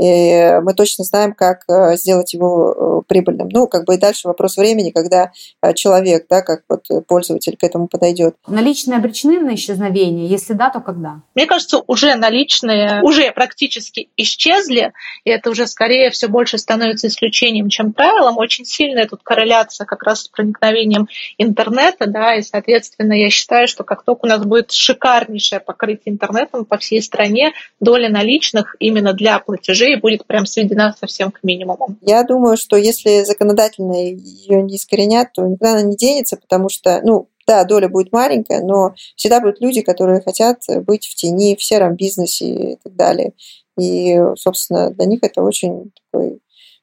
и 0.01 0.59
мы 0.63 0.73
точно 0.73 1.03
знаем, 1.03 1.33
как 1.33 1.63
э, 1.69 1.95
сделать 1.95 2.33
его 2.33 3.01
э, 3.03 3.07
прибыльным. 3.07 3.49
Ну, 3.49 3.67
как 3.67 3.85
бы 3.85 3.93
и 3.93 3.99
дальше 3.99 4.27
вопрос 4.27 4.57
времени, 4.57 4.89
когда 4.89 5.31
э, 5.61 5.75
человек, 5.75 6.25
да, 6.27 6.41
как 6.41 6.63
вот 6.67 6.87
пользователь 7.05 7.55
к 7.55 7.63
этому 7.63 7.87
подойдет. 7.87 8.35
Наличные 8.47 8.97
обречены 8.97 9.39
на 9.39 9.53
исчезновение? 9.53 10.25
Если 10.25 10.53
да, 10.53 10.71
то 10.71 10.79
когда? 10.79 11.21
Мне 11.35 11.45
кажется, 11.45 11.83
уже 11.85 12.15
наличные 12.15 13.03
уже 13.03 13.31
практически 13.31 14.09
исчезли, 14.17 14.91
и 15.23 15.29
это 15.29 15.51
уже 15.51 15.67
скорее 15.67 16.09
все 16.09 16.27
больше 16.27 16.57
становится 16.57 17.05
исключением, 17.05 17.69
чем 17.69 17.93
правилом. 17.93 18.39
Очень 18.39 18.65
сильная 18.65 19.07
тут 19.07 19.21
корреляция 19.21 19.85
как 19.85 20.01
раз 20.01 20.23
с 20.23 20.27
проникновением 20.29 21.09
интернета, 21.37 22.07
да, 22.07 22.33
и, 22.33 22.41
соответственно, 22.41 23.13
я 23.13 23.29
считаю, 23.29 23.67
что 23.67 23.83
как 23.83 24.03
только 24.03 24.25
у 24.25 24.29
нас 24.29 24.43
будет 24.43 24.71
шикарнейшее 24.71 25.59
покрытие 25.59 26.13
интернетом 26.13 26.65
по 26.65 26.79
всей 26.79 27.03
стране, 27.03 27.51
доля 27.79 28.09
наличных 28.09 28.75
именно 28.79 29.13
для 29.13 29.37
платежей 29.37 29.90
и 29.91 29.95
будет 29.95 30.25
прям 30.25 30.45
сведена 30.45 30.95
совсем 30.99 31.31
к 31.31 31.43
минимуму. 31.43 31.95
Я 32.01 32.23
думаю, 32.23 32.57
что 32.57 32.75
если 32.75 33.23
законодательно 33.23 33.93
ее 33.93 34.63
не 34.63 34.75
искоренят, 34.75 35.33
то 35.33 35.45
никуда 35.45 35.73
она 35.73 35.81
не 35.83 35.95
денется, 35.95 36.37
потому 36.37 36.69
что, 36.69 37.01
ну, 37.03 37.27
да, 37.47 37.63
доля 37.63 37.89
будет 37.89 38.11
маленькая, 38.11 38.61
но 38.61 38.93
всегда 39.15 39.39
будут 39.41 39.61
люди, 39.61 39.81
которые 39.81 40.21
хотят 40.21 40.63
быть 40.85 41.07
в 41.07 41.15
тени, 41.15 41.55
в 41.55 41.63
сером 41.63 41.95
бизнесе 41.95 42.45
и 42.45 42.75
так 42.83 42.95
далее. 42.95 43.33
И, 43.79 44.19
собственно, 44.35 44.91
для 44.91 45.05
них 45.05 45.19
это 45.23 45.41
очень 45.41 45.91
такой 46.11 46.39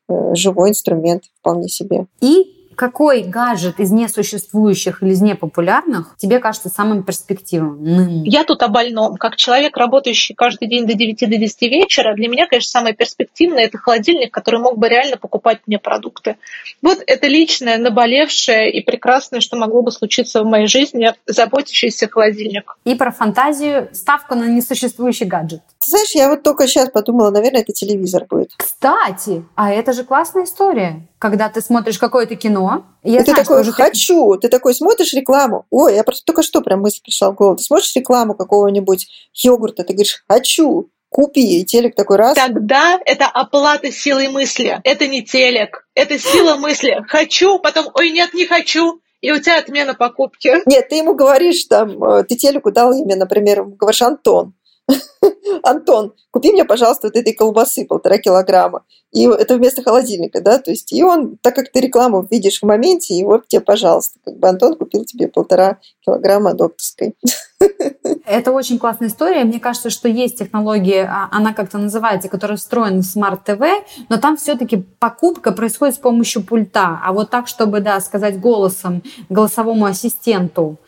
э, 0.08 0.34
живой 0.34 0.70
инструмент 0.70 1.24
вполне 1.38 1.68
себе. 1.68 2.06
И 2.20 2.57
какой 2.78 3.22
гаджет 3.22 3.80
из 3.80 3.90
несуществующих 3.90 5.02
или 5.02 5.10
из 5.10 5.20
непопулярных 5.20 6.14
тебе 6.16 6.38
кажется 6.38 6.68
самым 6.68 7.02
перспективным? 7.02 8.22
Я 8.22 8.44
тут 8.44 8.62
о 8.62 8.68
больном. 8.68 9.16
Как 9.16 9.34
человек, 9.34 9.76
работающий 9.76 10.36
каждый 10.36 10.68
день 10.68 10.86
до 10.86 10.94
9 10.94 11.28
до 11.28 11.36
10 11.36 11.62
вечера, 11.62 12.14
для 12.14 12.28
меня, 12.28 12.46
конечно, 12.46 12.70
самое 12.70 12.94
перспективное 12.94 13.64
это 13.64 13.78
холодильник, 13.78 14.32
который 14.32 14.60
мог 14.60 14.78
бы 14.78 14.88
реально 14.88 15.16
покупать 15.16 15.58
мне 15.66 15.80
продукты. 15.80 16.36
Вот 16.80 17.02
это 17.04 17.26
личное, 17.26 17.78
наболевшее 17.78 18.70
и 18.70 18.80
прекрасное, 18.84 19.40
что 19.40 19.56
могло 19.56 19.82
бы 19.82 19.90
случиться 19.90 20.44
в 20.44 20.46
моей 20.46 20.68
жизни, 20.68 21.12
заботящийся 21.26 22.08
холодильник. 22.08 22.76
И 22.84 22.94
про 22.94 23.10
фантазию, 23.10 23.88
ставку 23.92 24.36
на 24.36 24.44
несуществующий 24.44 25.26
гаджет. 25.26 25.62
Ты 25.80 25.90
знаешь, 25.90 26.14
я 26.14 26.28
вот 26.28 26.44
только 26.44 26.68
сейчас 26.68 26.90
подумала, 26.90 27.30
наверное, 27.30 27.62
это 27.62 27.72
телевизор 27.72 28.24
будет. 28.30 28.52
Кстати, 28.56 29.44
а 29.56 29.72
это 29.72 29.92
же 29.92 30.04
классная 30.04 30.44
история. 30.44 31.08
Когда 31.18 31.48
ты 31.48 31.60
смотришь 31.60 31.98
какое-то 31.98 32.36
кино, 32.36 32.67
я 33.02 33.20
и 33.20 33.24
знаю, 33.24 33.24
ты 33.24 33.34
такой, 33.34 33.60
уже 33.60 33.72
хочу, 33.72 34.36
ты... 34.36 34.48
такой 34.48 34.74
смотришь 34.74 35.12
рекламу. 35.12 35.66
Ой, 35.70 35.94
я 35.94 36.04
просто 36.04 36.24
только 36.24 36.42
что 36.42 36.60
прям 36.60 36.80
мысль 36.80 37.00
пришла 37.02 37.30
в 37.30 37.34
голову. 37.34 37.56
Ты 37.56 37.64
смотришь 37.64 37.94
рекламу 37.94 38.34
какого-нибудь 38.34 39.08
йогурта, 39.34 39.84
ты 39.84 39.92
говоришь, 39.92 40.24
хочу, 40.28 40.90
купи, 41.08 41.60
и 41.60 41.64
телек 41.64 41.94
такой 41.94 42.16
раз. 42.16 42.34
Тогда 42.34 42.98
это 43.04 43.26
оплата 43.26 43.90
силой 43.90 44.28
мысли. 44.28 44.80
Это 44.84 45.06
не 45.06 45.22
телек, 45.22 45.86
это 45.94 46.18
сила 46.18 46.56
мысли. 46.56 47.04
Хочу, 47.08 47.58
потом, 47.58 47.88
ой, 47.94 48.10
нет, 48.10 48.34
не 48.34 48.46
хочу. 48.46 49.00
И 49.20 49.32
у 49.32 49.40
тебя 49.40 49.58
отмена 49.58 49.94
покупки. 49.94 50.62
Нет, 50.66 50.88
ты 50.88 50.96
ему 50.96 51.14
говоришь, 51.14 51.64
там, 51.64 52.02
э, 52.04 52.22
ты 52.22 52.36
телеку 52.36 52.70
дал 52.70 52.92
имя, 52.92 53.16
например, 53.16 53.64
говоришь, 53.64 54.02
Антон. 54.02 54.54
Антон, 55.62 56.14
купи 56.30 56.52
мне, 56.52 56.64
пожалуйста, 56.64 57.08
вот 57.08 57.16
этой 57.16 57.32
колбасы 57.32 57.86
полтора 57.86 58.18
килограмма. 58.18 58.84
И 59.12 59.26
это 59.26 59.56
вместо 59.56 59.82
холодильника, 59.82 60.40
да, 60.40 60.58
то 60.58 60.70
есть, 60.70 60.92
и 60.92 61.02
он, 61.02 61.38
так 61.40 61.54
как 61.54 61.72
ты 61.72 61.80
рекламу 61.80 62.26
видишь 62.30 62.60
в 62.60 62.66
моменте, 62.66 63.14
и 63.14 63.24
вот 63.24 63.48
тебе, 63.48 63.62
пожалуйста, 63.62 64.18
как 64.24 64.38
бы 64.38 64.48
Антон 64.48 64.76
купил 64.76 65.04
тебе 65.04 65.28
полтора 65.28 65.78
килограмма 66.04 66.52
докторской. 66.52 67.14
Это 68.26 68.52
очень 68.52 68.78
классная 68.78 69.08
история. 69.08 69.44
Мне 69.44 69.60
кажется, 69.60 69.88
что 69.88 70.08
есть 70.08 70.38
технология, 70.38 71.04
а, 71.04 71.28
она 71.30 71.54
как-то 71.54 71.78
называется, 71.78 72.28
которая 72.28 72.58
встроена 72.58 73.02
в 73.02 73.16
Smart 73.16 73.40
TV, 73.46 73.82
но 74.10 74.18
там 74.18 74.36
все-таки 74.36 74.84
покупка 74.98 75.52
происходит 75.52 75.94
с 75.94 75.98
помощью 75.98 76.42
пульта. 76.44 77.00
А 77.02 77.12
вот 77.12 77.30
так, 77.30 77.48
чтобы, 77.48 77.80
да, 77.80 78.00
сказать 78.00 78.38
голосом 78.38 79.02
голосовому 79.30 79.86
ассистенту, 79.86 80.78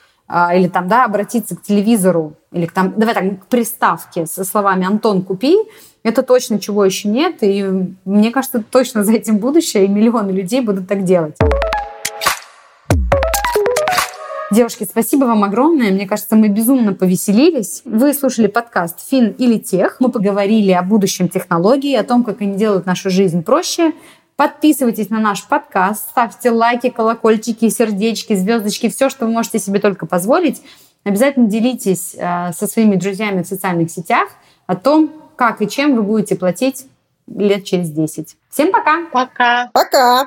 или 0.55 0.69
там, 0.69 0.89
да, 0.89 1.05
обратиться 1.05 1.57
к 1.57 1.63
телевизору, 1.63 2.35
или 2.53 2.67
к, 2.67 2.73
там, 2.73 2.95
давай 2.97 3.15
так, 3.15 3.41
к 3.41 3.47
приставке 3.47 4.27
со 4.27 4.45
словами 4.45 4.87
«Антон, 4.87 5.23
купи», 5.23 5.57
это 6.03 6.23
точно 6.23 6.59
чего 6.59 6.85
еще 6.85 7.09
нет, 7.09 7.37
и 7.43 7.63
мне 8.05 8.31
кажется, 8.31 8.63
точно 8.63 9.05
за 9.05 9.13
этим 9.13 9.39
будущее, 9.39 9.85
и 9.85 9.89
миллионы 9.89 10.31
людей 10.31 10.61
будут 10.61 10.89
так 10.89 11.05
делать. 11.05 11.37
Девушки, 14.51 14.83
спасибо 14.83 15.27
вам 15.27 15.45
огромное. 15.45 15.93
Мне 15.93 16.09
кажется, 16.09 16.35
мы 16.35 16.49
безумно 16.49 16.93
повеселились. 16.93 17.83
Вы 17.85 18.13
слушали 18.13 18.49
подкаст 18.49 19.09
«Фин 19.09 19.31
или 19.39 19.59
тех». 19.59 19.97
Мы 20.01 20.11
поговорили 20.11 20.73
о 20.73 20.83
будущем 20.83 21.29
технологии, 21.29 21.95
о 21.95 22.03
том, 22.03 22.25
как 22.25 22.41
они 22.41 22.57
делают 22.57 22.85
нашу 22.85 23.11
жизнь 23.11 23.45
проще. 23.45 23.93
Подписывайтесь 24.41 25.11
на 25.11 25.21
наш 25.21 25.45
подкаст, 25.45 26.09
ставьте 26.09 26.51
лайки, 26.51 26.89
колокольчики, 26.89 27.69
сердечки, 27.69 28.35
звездочки, 28.35 28.89
все, 28.89 29.11
что 29.11 29.27
вы 29.27 29.33
можете 29.33 29.59
себе 29.59 29.81
только 29.81 30.07
позволить. 30.07 30.63
Обязательно 31.05 31.47
делитесь 31.47 32.15
э, 32.17 32.51
со 32.55 32.67
своими 32.67 32.97
друзьями 32.97 33.43
в 33.43 33.47
социальных 33.47 33.91
сетях 33.91 34.31
о 34.67 34.77
том, 34.77 35.13
как 35.37 35.61
и 35.61 35.69
чем 35.69 35.95
вы 35.95 36.03
будете 36.03 36.37
платить 36.37 36.87
лет 37.27 37.67
через 37.67 37.91
10. 37.91 38.35
Всем 38.49 38.73
пока! 38.73 39.05
Пока! 39.13 39.71
Пока! 39.75 40.25